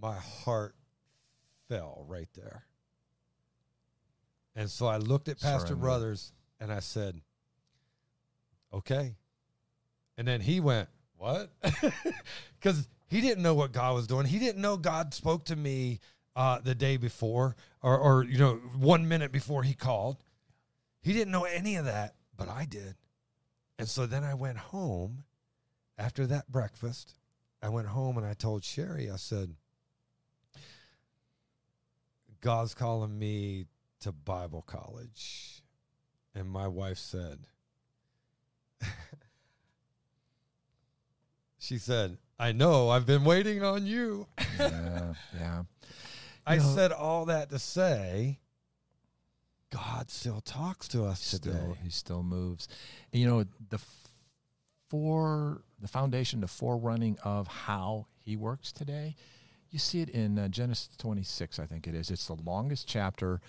[0.00, 0.74] My heart
[1.68, 2.66] fell right there.
[4.54, 5.82] And so I looked at Pastor Surrender.
[5.82, 7.20] Brothers and I said,
[8.72, 9.16] okay.
[10.16, 11.50] And then he went, what?
[12.60, 14.24] Because he didn't know what God was doing.
[14.24, 15.98] He didn't know God spoke to me
[16.36, 20.22] uh, the day before or, or, you know, one minute before he called.
[21.02, 22.94] He didn't know any of that, but I did.
[23.78, 25.24] And so then I went home
[25.98, 27.14] after that breakfast.
[27.60, 29.54] I went home and I told Sherry, I said,
[32.40, 33.66] God's calling me
[34.02, 35.62] to Bible college.
[36.34, 37.38] And my wife said,
[41.58, 44.26] She said, I know, I've been waiting on you.
[44.58, 45.62] Yeah, yeah.
[46.46, 48.40] I know- said all that to say,
[49.70, 51.78] God still talks to us Still, today.
[51.82, 52.68] he still moves.
[53.12, 53.78] And, you know the
[54.90, 59.14] for the foundation, the forerunning of how he works today.
[59.70, 62.10] You see it in uh, Genesis 26, I think it is.
[62.10, 63.40] It's the longest chapter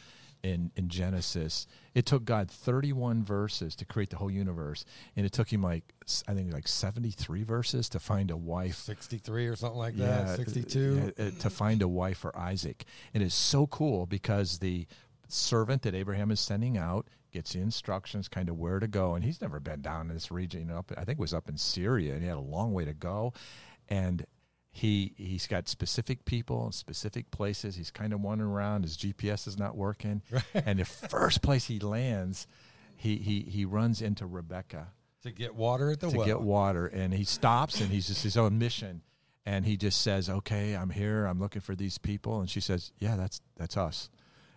[0.44, 1.68] in, in Genesis.
[1.96, 4.86] It took God 31 verses to create the whole universe,
[5.16, 5.94] and it took him like
[6.28, 10.38] I think like 73 verses to find a wife 63 or something like yeah, that,
[10.38, 11.14] 62.
[11.18, 12.84] uh, uh, to find a wife for Isaac.
[13.14, 14.86] And it's so cool because the
[15.30, 19.16] servant that Abraham is sending out gets the instructions, kind of where to go.
[19.16, 20.70] And he's never been down in this region.
[20.70, 22.94] Up, I think it was up in Syria, and he had a long way to
[22.94, 23.34] go.
[23.90, 24.26] And
[24.74, 27.78] he he's got specific people and specific places.
[27.78, 28.84] He's kind of wandering around.
[28.84, 30.22] His GPS is not working.
[30.54, 32.48] And the first place he lands,
[32.96, 34.88] he he he runs into Rebecca
[35.22, 36.12] to get water at the well.
[36.12, 36.28] to well.
[36.28, 39.02] get water and he stops and he's just his own mission
[39.46, 42.92] and he just says okay i'm here i'm looking for these people and she says
[43.00, 44.10] yeah that's that's us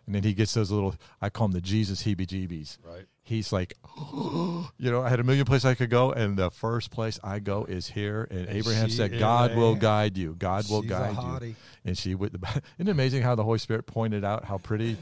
[0.07, 0.95] and then he gets those little.
[1.21, 2.79] I call them the Jesus heebie-jeebies.
[2.85, 3.07] Right.
[3.27, 3.75] He's like,
[4.13, 7.41] you know, I had a million places I could go, and the first place I
[7.41, 8.29] go is here.
[8.31, 10.37] And, And Abraham said, "God will guide you.
[10.39, 12.35] God will She's guide you." And she would.
[12.45, 14.97] Isn't it amazing how the Holy Spirit pointed out how pretty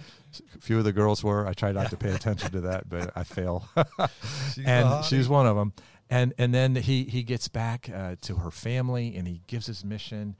[0.54, 1.46] a few of the girls were?
[1.46, 3.68] I tried not to pay attention to that, but I fail.
[4.54, 5.74] She's and she was one of them.
[6.08, 9.84] And and then he he gets back uh, to her family, and he gives his
[9.84, 10.36] mission.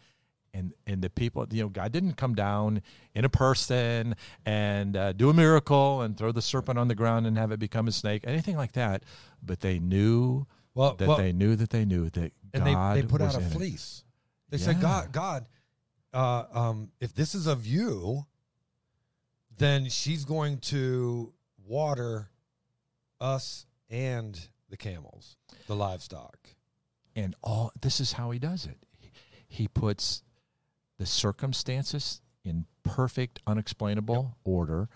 [0.57, 2.81] And, and the people, you know, God didn't come down
[3.13, 4.15] in a person
[4.47, 7.59] and uh, do a miracle and throw the serpent on the ground and have it
[7.59, 9.03] become a snake, anything like that.
[9.43, 13.01] But they knew Well, that well, they knew that they knew that and God they,
[13.01, 13.51] they put out a in it.
[13.53, 14.05] fleece.
[14.51, 15.49] They said, God, God,
[16.13, 18.25] uh, um, if this is of you,
[19.59, 21.33] then she's going to
[21.67, 22.31] water
[23.21, 24.39] us and
[24.71, 25.37] the camels,
[25.67, 26.39] the livestock.
[27.17, 28.79] and all this is how he does it
[29.47, 30.23] he puts
[30.99, 34.89] the circumstances in perfect unexplainable order.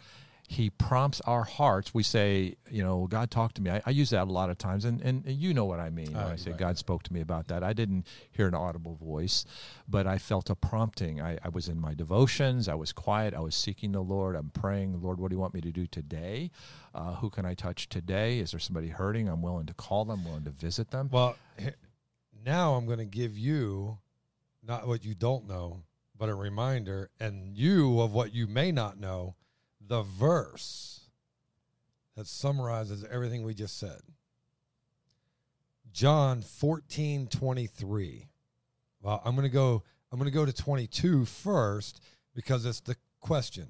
[0.50, 1.92] He prompts our hearts.
[1.92, 3.70] We say you know god talked to me.
[3.70, 6.14] I, I use that a lot of times and, and you know what i mean
[6.14, 7.62] when i say right, god spoke to me about that.
[7.62, 9.44] I didn't hear an audible voice
[9.86, 11.20] but i felt a prompting.
[11.20, 12.66] I, I was in my devotions.
[12.66, 13.34] I was quiet.
[13.34, 14.36] I was seeking the lord.
[14.36, 16.50] I'm praying lord what do you want me to do today?
[16.94, 18.38] Uh, who can i touch today?
[18.38, 19.28] Is there somebody hurting?
[19.28, 21.10] I'm willing to call them willing to visit them.
[21.12, 21.36] Well,
[22.44, 23.98] now I'm going to give you
[24.62, 25.82] not what you don't know,
[26.18, 29.36] but a reminder, and you of what you may not know,
[29.80, 31.00] the verse
[32.16, 34.00] that summarizes everything we just said.
[35.92, 38.28] John 14, 23.
[39.00, 42.02] Well, I'm going to go, I'm to go to 22 first
[42.34, 43.68] because it's the question.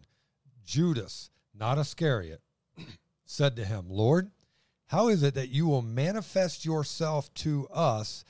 [0.65, 2.41] Judas, not Iscariot,
[3.27, 4.31] said to him, Lord,
[4.87, 8.25] how is it that you will manifest yourself to us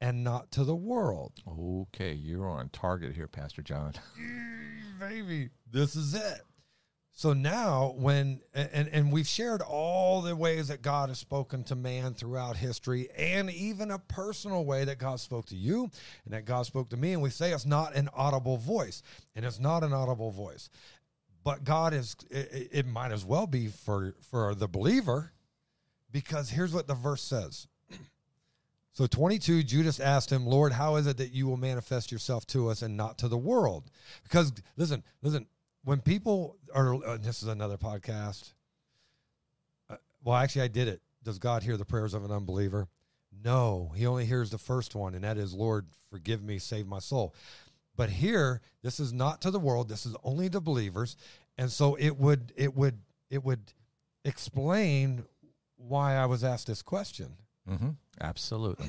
[0.00, 1.32] and not to the world?
[1.48, 3.94] Okay, you're on target here, Pastor John.
[5.00, 6.40] Baby, this is it.
[7.18, 11.74] So now, when and and we've shared all the ways that God has spoken to
[11.74, 15.90] man throughout history, and even a personal way that God spoke to you
[16.26, 19.02] and that God spoke to me, and we say it's not an audible voice,
[19.34, 20.68] and it's not an audible voice,
[21.42, 22.16] but God is.
[22.30, 25.32] It, it might as well be for for the believer,
[26.12, 27.66] because here's what the verse says.
[28.96, 32.70] So 22, Judas asked him, Lord, how is it that you will manifest yourself to
[32.70, 33.90] us and not to the world?
[34.22, 35.44] Because listen, listen,
[35.84, 38.54] when people are, uh, this is another podcast.
[39.90, 41.02] Uh, well, actually, I did it.
[41.22, 42.88] Does God hear the prayers of an unbeliever?
[43.44, 47.00] No, he only hears the first one, and that is, Lord, forgive me, save my
[47.00, 47.34] soul.
[47.96, 49.90] But here, this is not to the world.
[49.90, 51.18] This is only to believers,
[51.58, 53.74] and so it would, it would, it would
[54.24, 55.26] explain
[55.76, 57.36] why I was asked this question.
[57.68, 57.90] Mm-hmm.
[58.20, 58.88] Absolutely.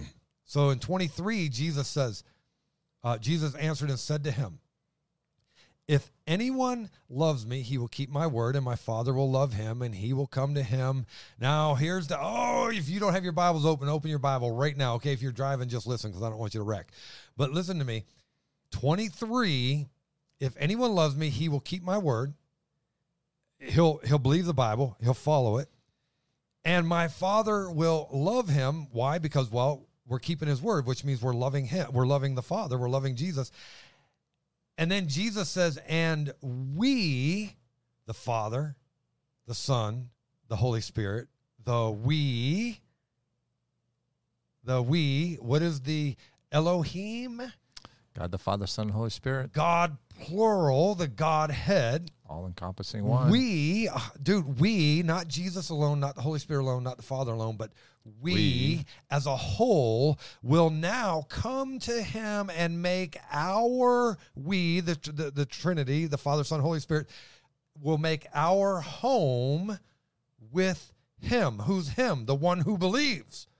[0.49, 2.23] So in 23, Jesus says,
[3.03, 4.59] uh, Jesus answered and said to him,
[5.87, 9.81] If anyone loves me, he will keep my word, and my Father will love him,
[9.81, 11.05] and he will come to him.
[11.39, 14.75] Now, here's the oh, if you don't have your Bibles open, open your Bible right
[14.75, 14.95] now.
[14.95, 16.91] Okay, if you're driving, just listen because I don't want you to wreck.
[17.35, 18.05] But listen to me
[18.71, 19.85] 23,
[20.39, 22.33] if anyone loves me, he will keep my word.
[23.59, 25.67] He'll he'll believe the Bible, he'll follow it
[26.65, 28.87] and my father will love him.
[28.91, 29.17] Why?
[29.17, 32.77] Because well we're keeping his word which means we're loving him we're loving the father
[32.77, 33.51] we're loving jesus.
[34.77, 37.55] And then jesus says and we
[38.05, 38.75] the father
[39.47, 40.09] the son
[40.47, 41.27] the holy spirit
[41.65, 42.79] the we
[44.63, 46.15] the we what is the
[46.51, 47.41] elohim?
[48.17, 53.31] God the Father, Son, and Holy Spirit, god plural the godhead all encompassing one.
[53.31, 57.31] we, uh, dude, we, not Jesus alone, not the Holy Spirit alone, not the Father
[57.31, 57.71] alone, but
[58.21, 58.85] we, We.
[59.11, 65.45] as a whole will now come to him and make our we, the, the, the
[65.45, 67.07] Trinity, the Father, Son, Holy Spirit,
[67.81, 69.79] will make our home
[70.51, 71.59] with him.
[71.59, 72.25] Who's him?
[72.25, 73.47] The one who believes.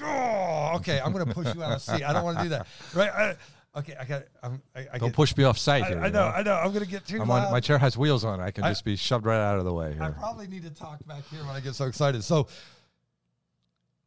[0.00, 2.04] Oh, okay, I'm going to push you out of seat.
[2.04, 2.68] I don't want to do that.
[2.94, 3.10] Right?
[3.10, 3.36] I,
[3.76, 4.22] okay, I got.
[4.42, 6.00] I'm, I, I Don't get, push me off site I, here.
[6.00, 6.54] I you know, I know.
[6.54, 7.46] I'm going to get too I'm loud.
[7.46, 8.40] on, my chair has wheels on.
[8.40, 8.44] it.
[8.44, 10.70] I can I- just be shoved right out of the way I probably need to
[10.70, 12.22] talk back here when I get so excited.
[12.24, 12.48] So,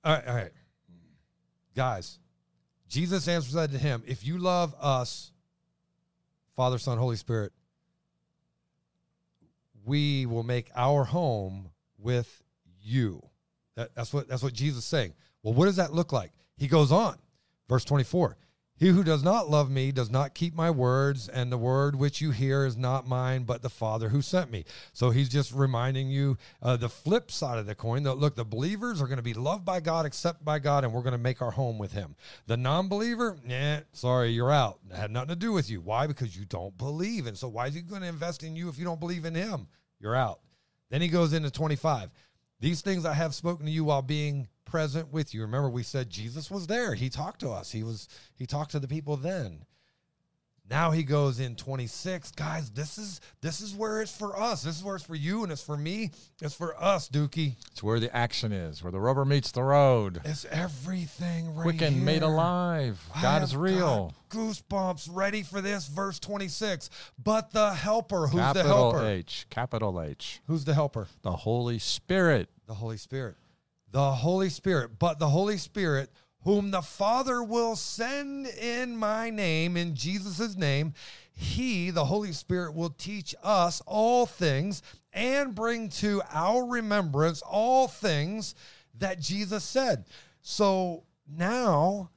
[0.03, 0.51] all right, all right,
[1.76, 2.18] guys.
[2.88, 5.32] Jesus answered to him, "If you love us,
[6.57, 7.53] Father, Son, Holy Spirit,
[9.86, 12.43] we will make our home with
[12.82, 13.22] you."
[13.76, 15.14] That, that's what that's what Jesus is saying.
[15.41, 16.32] Well, what does that look like?
[16.57, 17.18] He goes on,
[17.70, 18.36] verse twenty four.
[18.82, 22.19] He who does not love me does not keep my words, and the word which
[22.19, 24.65] you hear is not mine, but the Father who sent me.
[24.91, 28.01] So he's just reminding you uh, the flip side of the coin.
[28.01, 30.91] That look, the believers are going to be loved by God, accepted by God, and
[30.91, 32.15] we're going to make our home with Him.
[32.47, 34.79] The non-believer, yeah, sorry, you're out.
[34.89, 35.79] It had nothing to do with you.
[35.79, 36.07] Why?
[36.07, 38.79] Because you don't believe, and so why is He going to invest in you if
[38.79, 39.67] you don't believe in Him?
[39.99, 40.39] You're out.
[40.91, 42.11] Then he goes into 25.
[42.62, 45.41] These things I have spoken to you while being present with you.
[45.41, 46.93] Remember, we said Jesus was there.
[46.93, 47.72] He talked to us.
[47.72, 49.66] He was he talked to the people then.
[50.72, 52.32] Now he goes in 26.
[52.32, 54.63] Guys, this is this is where it's for us.
[54.63, 56.11] This is where it's for you and it's for me.
[56.41, 57.55] It's for us, Dookie.
[57.72, 60.22] It's where the action is, where the rubber meets the road.
[60.24, 62.05] It's everything right Quickened, here.
[62.05, 63.03] made alive.
[63.22, 64.13] God is real.
[64.30, 66.89] goosebumps ready for this verse 26.
[67.22, 69.05] But the helper, who's the Capital helper?
[69.05, 70.39] H, capital H.
[70.47, 71.09] Who's the helper?
[71.22, 72.47] The Holy Spirit.
[72.67, 73.36] The Holy Spirit.
[73.91, 74.91] The Holy Spirit.
[74.99, 76.11] But the Holy Spirit,
[76.43, 80.93] whom the Father will send in my name, in Jesus' name,
[81.31, 84.81] he, the Holy Spirit, will teach us all things
[85.13, 88.55] and bring to our remembrance all things
[88.97, 90.05] that Jesus said.
[90.41, 92.09] So now,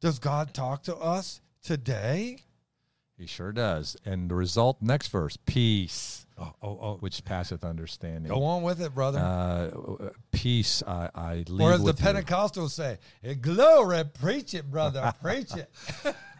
[0.00, 2.42] does God talk to us today?
[3.18, 3.96] He sure does.
[4.04, 6.96] And the result, next verse, peace, Oh, oh, oh.
[7.00, 8.30] which passeth understanding.
[8.30, 9.18] Go on with it, brother.
[9.18, 12.06] Uh, peace, I, I leave or as the with you.
[12.06, 15.68] Pentecostals say, "Hey, glory, preach it, brother, preach it.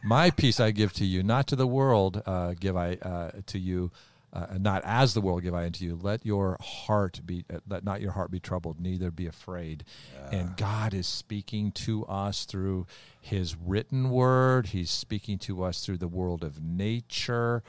[0.05, 3.59] My peace I give to you, not to the world uh, give I uh, to
[3.59, 3.91] you,
[4.33, 5.99] uh, not as the world give I unto you.
[6.01, 9.85] Let your heart be, uh, let not your heart be troubled, neither be afraid.
[10.31, 12.87] And God is speaking to us through
[13.20, 14.68] His written word.
[14.68, 17.62] He's speaking to us through the world of nature,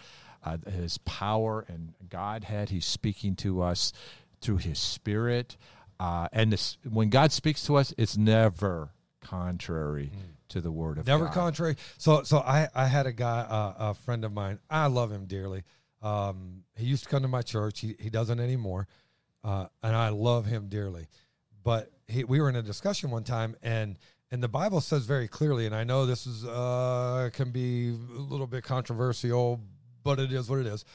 [0.43, 2.69] uh, His power and Godhead.
[2.69, 3.93] He's speaking to us
[4.41, 5.55] through His Spirit.
[5.99, 8.91] Uh, and this, when God speaks to us, it's never
[9.21, 10.11] contrary
[10.49, 11.33] to the word of Never God.
[11.33, 11.75] contrary.
[11.97, 14.59] So, so I, I had a guy, uh, a friend of mine.
[14.69, 15.63] I love him dearly.
[16.01, 17.79] Um, he used to come to my church.
[17.79, 18.87] He, he doesn't anymore,
[19.43, 21.07] uh, and I love him dearly.
[21.63, 23.97] But he, we were in a discussion one time, and
[24.31, 28.21] and the Bible says very clearly, and I know this is uh, can be a
[28.21, 29.59] little bit controversial,
[30.03, 30.85] but it is what it is.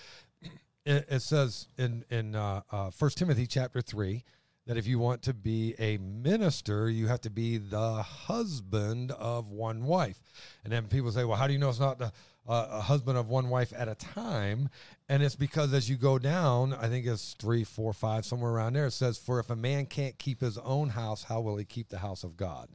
[0.86, 4.22] It, it says in in uh, uh, First Timothy chapter three
[4.66, 9.50] that if you want to be a minister, you have to be the husband of
[9.50, 10.20] one wife.
[10.62, 12.12] And then people say, well, how do you know it's not the
[12.46, 14.68] uh, a husband of one wife at a time?
[15.08, 18.74] And it's because as you go down, I think it's three, four, five, somewhere around
[18.74, 21.64] there, it says, for if a man can't keep his own house, how will he
[21.64, 22.68] keep the house of God?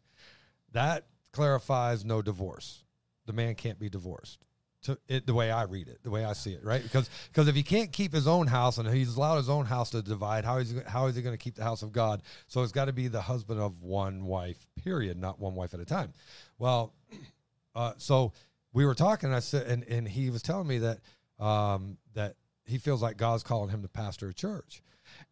[0.74, 2.84] That clarifies no divorce.
[3.26, 4.40] The man can't be divorced.
[4.84, 6.82] To it, the way I read it, the way I see it, right?
[6.82, 9.90] Because because if he can't keep his own house and he's allowed his own house
[9.90, 12.22] to divide, how is he, how is he going to keep the house of God?
[12.48, 15.82] So it's got to be the husband of one wife, period, not one wife at
[15.82, 16.14] a time.
[16.60, 16.94] Well,
[17.76, 18.32] uh, so
[18.74, 21.00] we were talking, and I said, and, and he was telling me that
[21.40, 24.82] um, that he feels like God's calling him to pastor a church,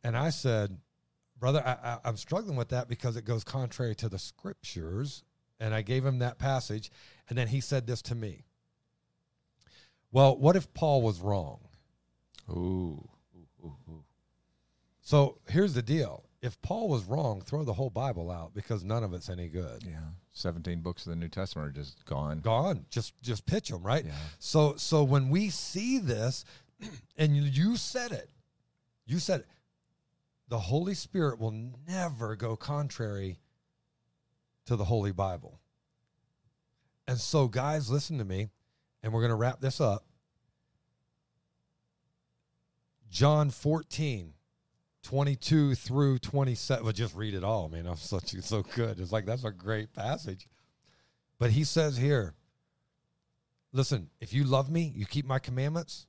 [0.03, 0.77] and I said,
[1.39, 5.23] brother, I, I, I'm struggling with that because it goes contrary to the scriptures,
[5.59, 6.91] and I gave him that passage,
[7.29, 8.45] and then he said this to me.
[10.11, 11.59] Well, what if Paul was wrong?
[12.49, 13.07] Ooh.
[13.35, 14.03] Ooh, ooh, ooh.
[15.01, 16.26] So here's the deal.
[16.47, 19.83] If Paul was wrong, throw the whole Bible out because none of it's any good.
[19.85, 19.99] Yeah.
[20.31, 22.39] 17 books of the New Testament are just gone.
[22.39, 22.85] Gone.
[22.89, 24.05] Just just pitch them, right?
[24.05, 24.13] Yeah.
[24.39, 26.45] So so when we see this,
[27.17, 28.29] and you, you said it,
[29.05, 29.47] you said it,
[30.47, 33.39] the Holy Spirit will never go contrary
[34.67, 35.59] to the Holy Bible.
[37.09, 38.47] And so, guys, listen to me,
[39.03, 40.05] and we're going to wrap this up.
[43.09, 44.33] John 14,
[45.08, 46.84] 22 through 27.
[46.84, 47.88] Well, just read it all, man.
[47.88, 48.99] I'm such so good.
[48.99, 50.49] It's like that's a great passage.
[51.39, 52.34] But he says here,
[53.72, 56.08] listen, if you love me, you keep my commandments,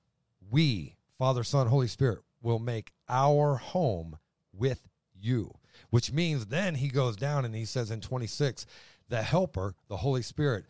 [0.51, 4.19] we, Father, Son, Holy Spirit, will make our home
[4.53, 5.55] with you.
[5.91, 8.67] Which means then he goes down and he says in 26,
[9.09, 10.65] the helper, the Holy Spirit,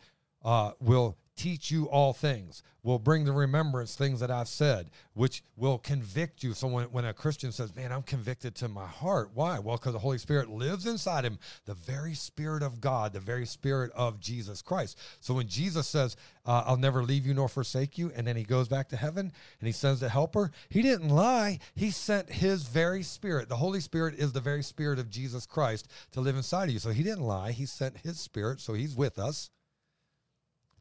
[0.45, 5.41] uh, will teach you all things, will bring to remembrance things that I've said, which
[5.55, 6.53] will convict you.
[6.53, 9.57] So when, when a Christian says, Man, I'm convicted to my heart, why?
[9.59, 13.45] Well, because the Holy Spirit lives inside him, the very Spirit of God, the very
[13.45, 14.99] Spirit of Jesus Christ.
[15.21, 18.43] So when Jesus says, uh, I'll never leave you nor forsake you, and then he
[18.43, 21.59] goes back to heaven and he sends the helper, he didn't lie.
[21.75, 23.47] He sent his very Spirit.
[23.47, 26.79] The Holy Spirit is the very Spirit of Jesus Christ to live inside of you.
[26.79, 27.51] So he didn't lie.
[27.51, 29.51] He sent his Spirit, so he's with us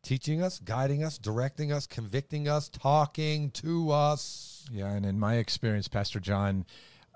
[0.02, 4.66] teaching us, guiding us, directing us, convicting us, talking to us.
[4.70, 6.66] Yeah, and in my experience, Pastor John,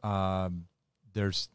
[0.02, 0.66] um,
[1.14, 1.48] there's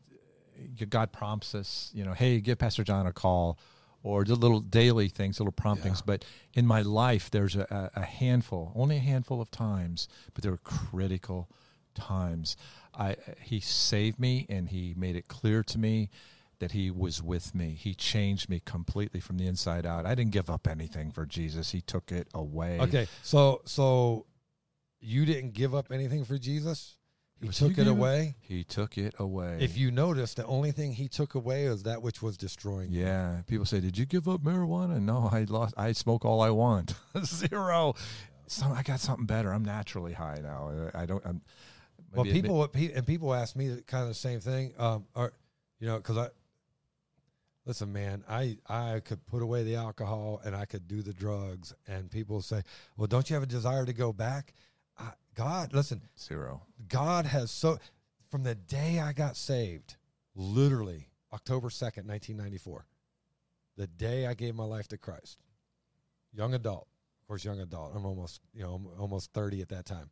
[0.90, 3.60] God prompts us, you know, hey, give Pastor John a call,
[4.04, 6.00] or the little daily things, little promptings.
[6.00, 6.06] Yeah.
[6.06, 10.50] But in my life, there's a, a handful, only a handful of times, but they
[10.50, 11.50] were critical
[11.94, 12.58] times.
[12.98, 16.10] I he saved me, and he made it clear to me
[16.60, 17.72] that he was with me.
[17.80, 20.06] He changed me completely from the inside out.
[20.06, 21.72] I didn't give up anything for Jesus.
[21.72, 22.80] He took it away.
[22.80, 24.26] Okay, so so
[25.00, 26.96] you didn't give up anything for Jesus.
[27.40, 28.36] He was- took you it away.
[28.40, 29.58] He took it away.
[29.62, 32.92] If you notice, the only thing he took away is that which was destroying.
[32.92, 33.02] you.
[33.04, 35.76] Yeah, people say, "Did you give up marijuana?" No, I lost.
[35.78, 36.96] I smoke all I want.
[37.24, 37.94] Zero.
[38.48, 39.54] Some, I got something better.
[39.54, 40.90] I'm naturally high now.
[40.96, 41.24] I don't.
[41.26, 41.42] I'm,
[42.16, 44.74] Well, people what pe- and people ask me the- kind of the same thing.
[44.80, 45.34] Um, or
[45.80, 46.30] you know, because I
[47.68, 51.74] listen, man, I I could put away the alcohol and I could do the drugs,
[51.88, 52.64] and people say,
[52.96, 54.56] "Well, don't you have a desire to go back?"
[54.98, 56.64] I, God, listen, zero.
[56.88, 57.78] God has so
[58.30, 59.98] from the day I got saved,
[60.34, 62.86] literally October 2nd, 1994,
[63.76, 65.38] the day I gave my life to Christ.
[66.34, 66.88] Young adult.
[67.22, 67.92] Of course, young adult.
[67.96, 70.10] I'm almost, you know, I'm almost 30 at that time.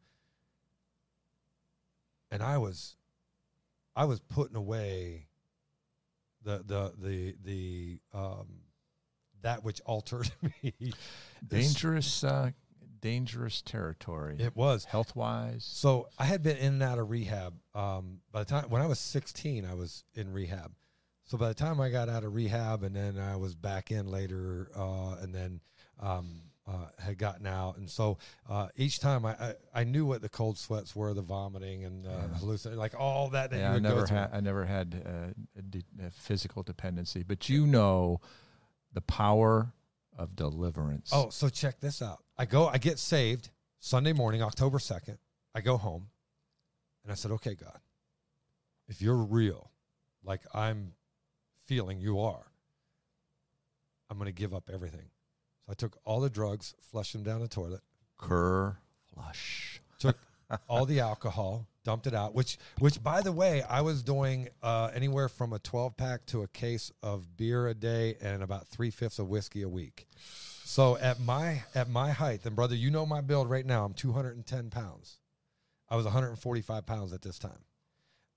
[2.32, 2.98] And I was
[3.96, 5.28] I was putting away
[6.46, 8.48] the the the the um
[9.46, 10.32] that which altered
[10.64, 10.94] me.
[11.48, 12.52] Dangerous, uh,
[13.00, 14.38] dangerous territory.
[14.40, 14.86] It was.
[14.86, 15.64] health wise.
[15.64, 17.54] So I had been in and out of rehab.
[17.74, 20.74] Um, by the time when I was 16, I was in rehab.
[21.26, 24.08] So by the time I got out of rehab, and then I was back in
[24.08, 25.62] later, uh, and then
[26.00, 28.18] um, uh, had gotten out, and so
[28.50, 32.08] uh, each time I, I I knew what the cold sweats were, the vomiting and
[32.08, 32.38] uh, Yeah.
[32.40, 34.30] hallucin- like all that that Yeah, you I never had.
[34.34, 38.20] I never had uh, a, de- a physical dependency, but you know
[38.94, 39.74] the power
[40.18, 41.12] of deliverance.
[41.14, 42.24] Oh, so check this out.
[42.38, 43.50] I go, I get saved
[43.80, 45.18] Sunday morning, October 2nd.
[45.54, 46.08] I go home
[47.04, 47.78] and I said, okay, God,
[48.88, 49.70] if you're real,
[50.24, 50.94] like I'm
[51.66, 52.46] feeling you are,
[54.10, 55.10] I'm going to give up everything.
[55.66, 57.82] So I took all the drugs, flushed them down the toilet,
[58.18, 58.78] cur
[59.14, 59.82] flush.
[60.00, 60.18] took
[60.70, 62.36] all the alcohol, dumped it out.
[62.36, 66.44] Which, which by the way, I was doing uh, anywhere from a 12 pack to
[66.44, 70.08] a case of beer a day and about three fifths of whiskey a week.
[70.66, 73.86] So at my at my height, and brother, you know my build right now.
[73.86, 75.20] I'm 210 pounds.
[75.90, 77.64] I was 145 pounds at this time,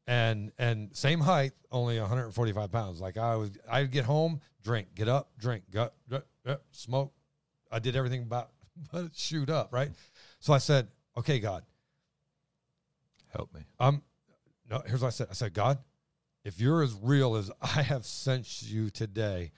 [0.07, 3.01] and and same height, only 145 pounds.
[3.01, 7.15] Like I was, I'd get home, drink, get up, drink, gut, gut, gut, smoke.
[7.71, 8.51] I did everything about
[8.93, 9.91] but shoot up, right?
[10.41, 11.65] So I said, okay, God,
[13.35, 13.61] Help me.
[13.79, 14.03] um,
[14.71, 15.29] no, here's what I said.
[15.31, 15.79] I said, God,
[16.45, 19.53] if you're as real as I have sent you today,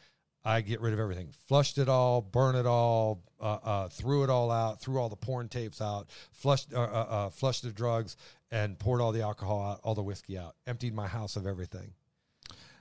[0.44, 1.28] I get rid of everything.
[1.48, 5.16] Flushed it all, burn it all, uh, uh, threw it all out, threw all the
[5.16, 8.16] porn tapes out, flushed, uh, uh, uh, flushed the drugs,
[8.50, 10.56] and poured all the alcohol out, all the whiskey out.
[10.66, 11.92] Emptied my house of everything.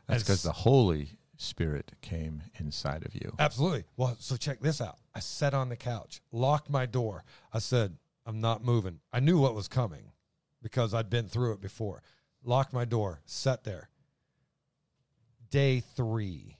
[0.07, 3.33] That's because the Holy Spirit came inside of you.
[3.37, 3.83] Absolutely.
[3.97, 4.97] Well, so check this out.
[5.19, 7.25] I sat on the couch, locked my door.
[7.51, 9.01] I said, I'm not moving.
[9.11, 10.13] I knew what was coming
[10.61, 12.03] because I'd been through it before.
[12.41, 13.89] Locked my door, sat there.
[15.49, 16.55] Day three.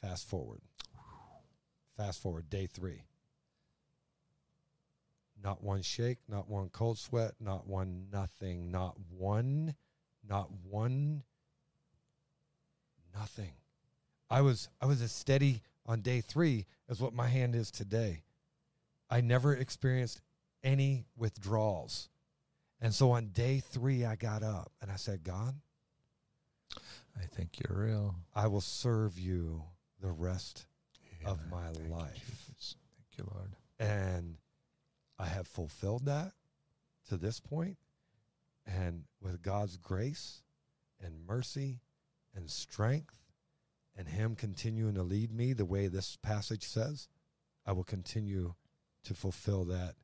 [0.00, 0.62] Fast forward.
[1.98, 3.02] Fast forward, day three.
[5.44, 9.74] Not one shake, not one cold sweat, not one nothing, not one,
[10.26, 11.24] not one,
[13.14, 13.52] nothing.
[14.30, 18.22] I was I was a steady on day three as what my hand is today.
[19.08, 20.20] I never experienced
[20.62, 22.08] any withdrawals.
[22.80, 25.54] And so on day three I got up and I said, God,
[27.16, 28.16] I think you're real.
[28.34, 29.62] I will serve you
[30.00, 30.66] the rest
[31.24, 32.14] of my Thank life.
[32.14, 32.76] Jesus.
[32.96, 33.50] Thank you, Lord.
[33.78, 34.36] And
[35.18, 36.32] I have fulfilled that
[37.08, 37.78] to this point.
[38.66, 40.42] And with God's grace
[41.02, 41.80] and mercy
[42.34, 43.14] and strength
[43.96, 47.08] and Him continuing to lead me the way this passage says,
[47.64, 48.54] I will continue
[49.04, 49.94] to fulfill that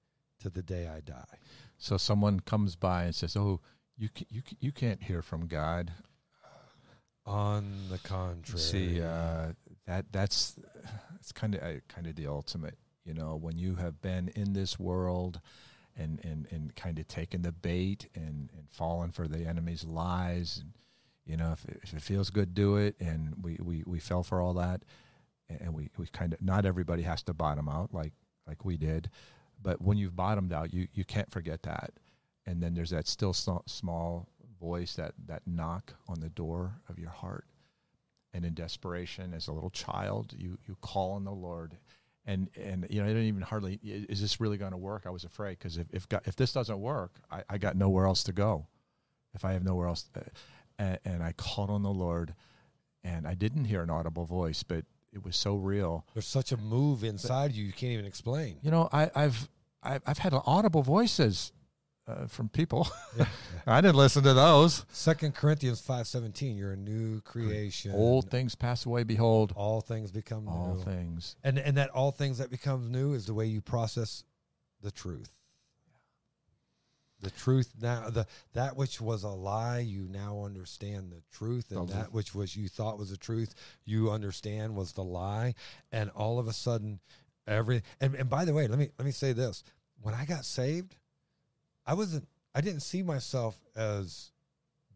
[0.41, 1.39] to the day I die.
[1.79, 3.61] So someone comes by and says, "Oh,
[3.97, 5.93] you ca- you ca- you can't hear from God."
[7.25, 8.61] On the contrary.
[8.61, 9.53] See, uh,
[9.87, 10.57] that that's
[11.21, 12.77] it's kind of uh, kind of the ultimate.
[13.05, 15.41] You know, when you have been in this world
[15.97, 20.59] and and and kind of taken the bait and and fallen for the enemy's lies,
[20.61, 20.73] and
[21.25, 22.97] you know, if it, if it feels good, do it.
[23.01, 24.83] And we we we fell for all that,
[25.49, 28.13] and we we kind of not everybody has to bottom out like
[28.47, 29.11] like we did,
[29.63, 31.93] but when you've bottomed out, you you can't forget that.
[32.47, 34.29] And then there's that still small,
[34.61, 37.47] voice that that knock on the door of your heart.
[38.35, 41.77] And in desperation as a little child you you call on the lord.
[42.25, 45.03] And and you know i didn't even hardly is this really going to work?
[45.07, 48.23] I was afraid because if if, if this doesn't work I, I got nowhere else
[48.25, 48.67] to go.
[49.35, 50.21] If i have nowhere else uh,
[50.79, 52.35] and, and i called on the lord
[53.05, 56.07] and i didn't hear an audible voice but it was so real.
[56.15, 58.57] There's such a move inside you you can't even explain.
[58.63, 59.49] You know, I, I've
[59.83, 61.53] I've, I've had audible voices
[62.09, 62.89] uh, from people.
[63.67, 64.87] I didn't listen to those.
[64.91, 66.57] Second Corinthians five seventeen.
[66.57, 67.93] You're a new creation.
[67.93, 69.05] Old things pass away.
[69.05, 70.83] Behold, all things become all new.
[70.83, 71.37] things.
[71.45, 74.25] And and that all things that becomes new is the way you process
[74.81, 75.31] the truth.
[77.23, 81.89] The truth now the that which was a lie, you now understand the truth, and
[81.89, 83.55] that which was you thought was the truth,
[83.85, 85.55] you understand was the lie,
[85.93, 86.99] and all of a sudden,
[87.47, 89.63] every and, and by the way, let me let me say this:
[90.01, 90.97] when I got saved,
[91.87, 94.33] I wasn't I didn't see myself as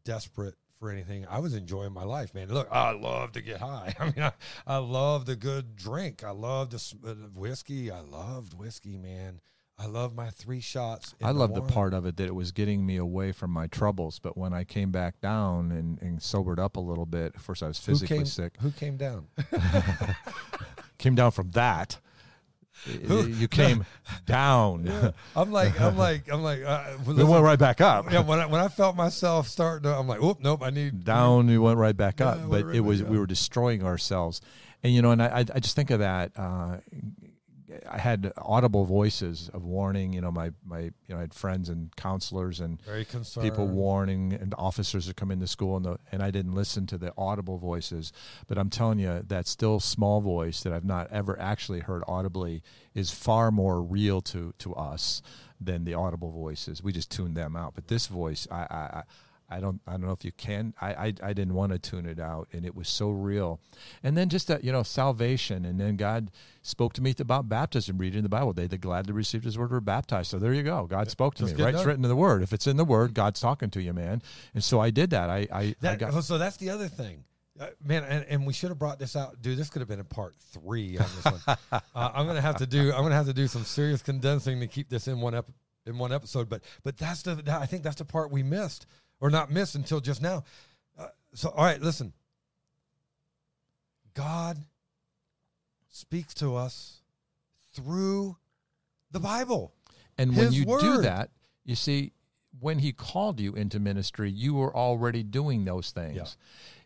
[0.05, 1.27] desperate for anything.
[1.29, 2.49] I was enjoying my life, man.
[2.49, 3.95] Look, I love to get high.
[4.01, 4.33] I mean, I,
[4.67, 6.25] I love the good drink.
[6.25, 7.91] I love the uh, whiskey.
[7.91, 9.41] I loved whiskey, man.
[9.79, 11.15] I love my three shots.
[11.23, 14.19] I love the part of it that it was getting me away from my troubles.
[14.19, 17.63] But when I came back down and, and sobered up a little bit, of course
[17.63, 18.55] I was Who physically came, sick.
[18.61, 19.27] Who came down?
[20.99, 21.99] Came down from that.
[23.07, 23.85] Who- you came
[24.25, 24.89] down.
[25.37, 26.63] I'm like, I'm like, I'm like.
[26.65, 28.11] Uh, We went right back up.
[28.11, 31.05] yeah, when I, when I felt myself starting to, I'm like, whoop, nope, I need
[31.05, 34.41] down we went right back up we but right it was we were destroying ourselves
[34.83, 36.79] and you know and i i I just think of that uh
[37.89, 40.13] I had audible voices of warning.
[40.13, 42.81] You know, my my you know I had friends and counselors and
[43.45, 46.99] people warning and officers that come into school and the, and I didn't listen to
[46.99, 48.13] the audible voices.
[48.47, 52.63] But I'm telling you that still small voice that I've not ever actually heard audibly
[52.95, 55.23] is far more real to to us
[55.61, 56.83] than the audible voices.
[56.83, 57.75] We just tune them out.
[57.75, 59.03] But this voice I I,
[59.49, 62.07] I don't I don't know if you can I, I I didn't want to tune
[62.07, 63.61] it out and it was so real
[64.03, 66.31] and then just that you know salvation and then God
[66.63, 69.81] spoke to me about baptism reading the Bible they that gladly received his word were
[69.81, 72.17] baptized so there you go God spoke to Just me right it's written in the
[72.17, 74.21] word if it's in the word God's talking to you man
[74.55, 77.25] and so I did that I I, I got so that's the other thing,
[77.59, 78.05] uh, man.
[78.05, 79.59] And, and we should have brought this out, dude.
[79.59, 81.41] This could have been a part three on this one.
[81.73, 82.93] uh, I'm gonna have to do.
[82.93, 85.51] I'm gonna have to do some serious condensing to keep this in one ep-
[85.87, 86.49] in one episode.
[86.49, 87.37] But but that's the.
[87.37, 88.87] That, I think that's the part we missed
[89.21, 90.45] or not missed until just now.
[90.99, 92.13] Uh, so all right, listen.
[94.15, 94.59] God
[95.91, 97.01] speaks to us
[97.75, 98.37] through
[99.11, 99.73] the Bible.
[100.19, 101.31] And when you do that,
[101.65, 102.13] you see,
[102.61, 106.37] when He called you into ministry, you were already doing those things.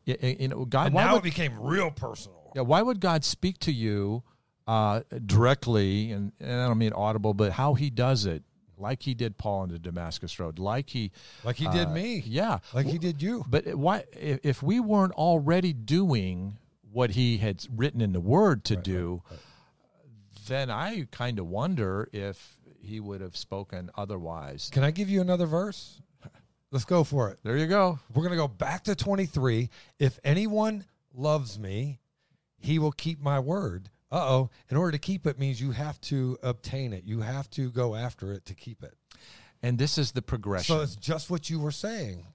[0.06, 0.86] Y- y- You know, God.
[0.86, 2.50] And Why now would, it became real personal.
[2.56, 4.24] yeah, why would God speak to you
[4.66, 6.10] uh, directly?
[6.10, 8.42] And, and I don't mean audible, but how He does it,
[8.80, 11.12] like He did Paul on the Damascus Road, like He,
[11.44, 12.22] Like he did uh, me.
[12.26, 13.44] yeah, Like he did you.
[13.48, 16.58] But why, if if we weren't already doing
[16.92, 19.22] what He had written in the Word to do,
[20.48, 24.70] then I kind of wonder if He would have spoken otherwise.
[24.72, 26.00] Can I give you another verse?
[26.72, 27.38] Let's go for it.
[27.42, 27.98] There you go.
[28.14, 29.70] We're going to go back to 23.
[29.98, 31.98] If anyone loves me,
[32.58, 33.90] he will keep my word.
[34.12, 34.50] Uh oh.
[34.68, 37.94] In order to keep it means you have to obtain it, you have to go
[37.94, 38.94] after it to keep it.
[39.62, 40.74] And this is the progression.
[40.76, 42.26] So it's just what you were saying.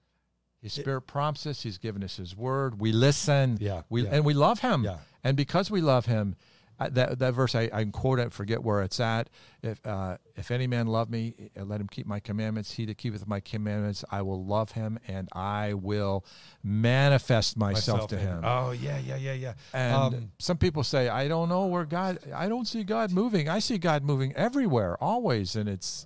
[0.61, 1.61] His Spirit prompts us.
[1.61, 2.79] He's given us His Word.
[2.79, 3.57] We listen.
[3.59, 4.09] Yeah, We yeah.
[4.13, 4.83] and we love Him.
[4.83, 4.97] Yeah.
[5.23, 6.35] And because we love Him,
[6.79, 8.33] that that verse I, I quote it.
[8.33, 9.29] Forget where it's at.
[9.63, 12.71] If uh, if any man love me, uh, let him keep my commandments.
[12.71, 16.25] He that keepeth my commandments, I will love him, and I will
[16.63, 18.41] manifest myself, to in- him.
[18.43, 19.53] Oh, yeah, yeah, yeah, yeah.
[19.73, 23.47] And Um, some people say, I don't know where God, I don't see God moving.
[23.47, 25.55] I see God moving everywhere, always.
[25.55, 26.05] And it's,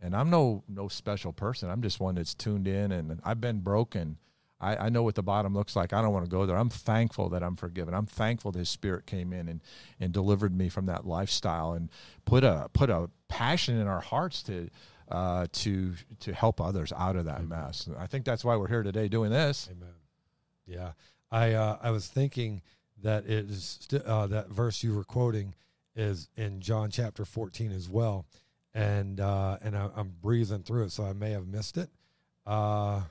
[0.00, 1.70] and I'm no, no special person.
[1.70, 4.18] I'm just one that's tuned in and I've been broken.
[4.64, 5.92] I, I know what the bottom looks like.
[5.92, 6.56] I don't want to go there.
[6.56, 7.94] I'm thankful that I'm forgiven.
[7.94, 9.60] I'm thankful that his spirit came in and,
[10.00, 11.90] and delivered me from that lifestyle and
[12.24, 14.70] put a, put a passion in our hearts to,
[15.10, 17.88] uh, to, to help others out of that mess.
[17.98, 19.68] I think that's why we're here today doing this.
[19.70, 19.94] Amen.
[20.66, 20.92] Yeah,
[21.30, 22.62] I uh, I was thinking
[23.02, 25.54] that it is sti- uh, that verse you were quoting
[25.94, 28.24] is in John chapter fourteen as well,
[28.72, 31.90] and uh, and I, I'm breezing through it, so I may have missed it.
[32.46, 33.02] Uh,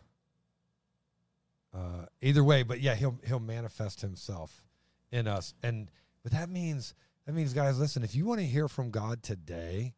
[1.73, 4.63] uh, either way, but yeah, he'll he'll manifest himself
[5.11, 5.89] in us, and
[6.23, 6.93] but that means
[7.25, 9.93] that means guys, listen, if you want to hear from God today,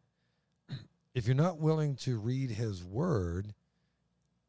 [1.13, 3.53] if you're not willing to read His Word,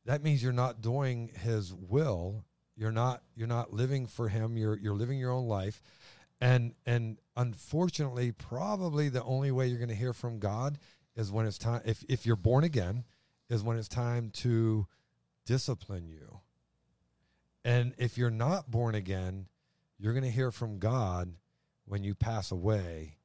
[0.06, 2.44] that means you're not doing his will.
[2.76, 4.56] You're not you're not living for him.
[4.56, 5.82] You're you're living your own life.
[6.40, 10.78] And and unfortunately probably the only way you're going to hear from god
[11.16, 13.04] is when it's time if if you're born again
[13.50, 14.86] is when it's time to
[15.44, 16.40] discipline you
[17.66, 19.46] and if you're not born again
[19.98, 21.34] you're going to hear from god
[21.84, 23.16] when you pass away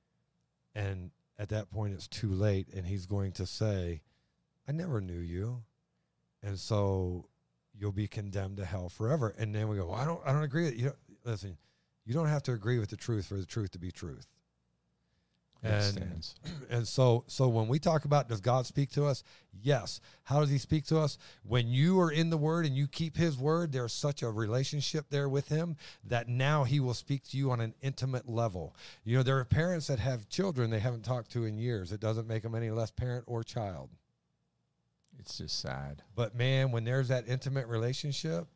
[0.76, 4.02] and at that point it's too late and he's going to say
[4.68, 5.64] i never knew you
[6.44, 7.26] and so
[7.78, 9.34] you'll be condemned to hell forever.
[9.38, 10.66] And then we go, well, I don't, I don't agree.
[10.66, 10.94] with You
[11.26, 11.58] listen,
[12.06, 14.28] You don't have to agree with the truth for the truth to be truth.
[15.64, 16.36] And stands.
[16.70, 19.24] and so so when we talk about does God speak to us?
[19.62, 20.01] Yes.
[20.24, 21.18] How does he speak to us?
[21.43, 25.05] When you are in the word and you keep his word, there's such a relationship
[25.09, 28.76] there with him that now he will speak to you on an intimate level.
[29.03, 31.91] You know, there are parents that have children they haven't talked to in years.
[31.91, 33.89] It doesn't make them any less parent or child.
[35.20, 36.01] It's just sad.
[36.16, 38.47] But man, when there's that intimate relationship,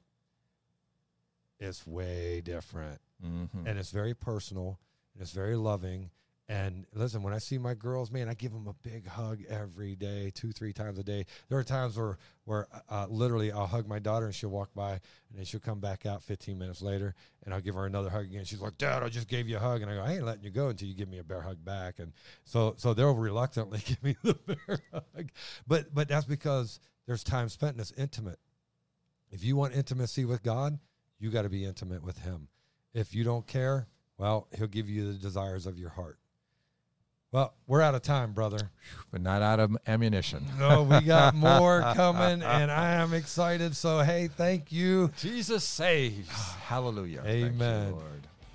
[1.60, 3.00] it's way different.
[3.26, 3.66] Mm-hmm.
[3.66, 4.78] and it's very personal
[5.14, 6.10] and it's very loving.
[6.48, 9.96] And listen, when I see my girls, man, I give them a big hug every
[9.96, 11.26] day, two, three times a day.
[11.50, 14.92] There are times where, where uh, literally I'll hug my daughter and she'll walk by
[14.92, 15.02] and
[15.36, 18.46] then she'll come back out 15 minutes later and I'll give her another hug again.
[18.46, 19.82] She's like, Dad, I just gave you a hug.
[19.82, 21.66] And I go, I ain't letting you go until you give me a bear hug
[21.66, 21.98] back.
[21.98, 25.32] And so, so they'll reluctantly give me the bear hug.
[25.66, 28.38] But, but that's because there's time spent and it's intimate.
[29.32, 30.78] If you want intimacy with God,
[31.18, 32.50] you got to be intimate with Him.
[32.94, 33.88] If you don't care,
[34.20, 36.20] well, He'll give you the desires of your heart.
[37.36, 38.72] Well, we're out of time, brother.
[39.12, 40.46] But not out of ammunition.
[40.58, 43.76] No, we got more coming, and I am excited.
[43.76, 45.12] So, hey, thank you.
[45.18, 46.30] Jesus saves.
[46.64, 47.24] Hallelujah.
[47.24, 47.94] Thank you, Amen.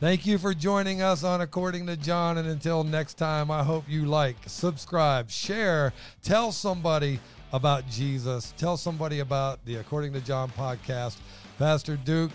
[0.01, 2.39] Thank you for joining us on According to John.
[2.39, 7.20] And until next time, I hope you like, subscribe, share, tell somebody
[7.53, 11.18] about Jesus, tell somebody about the According to John podcast.
[11.59, 12.33] Pastor Duke,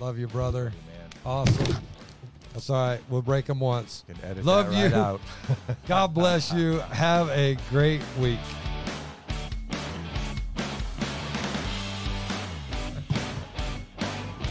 [0.00, 0.72] love you, brother.
[0.88, 1.76] Man, Awesome.
[2.54, 3.00] That's all right.
[3.10, 4.04] We'll break them once.
[4.42, 4.96] Love right you.
[4.96, 5.20] out.
[5.88, 6.78] God bless you.
[6.90, 8.38] Have a great week.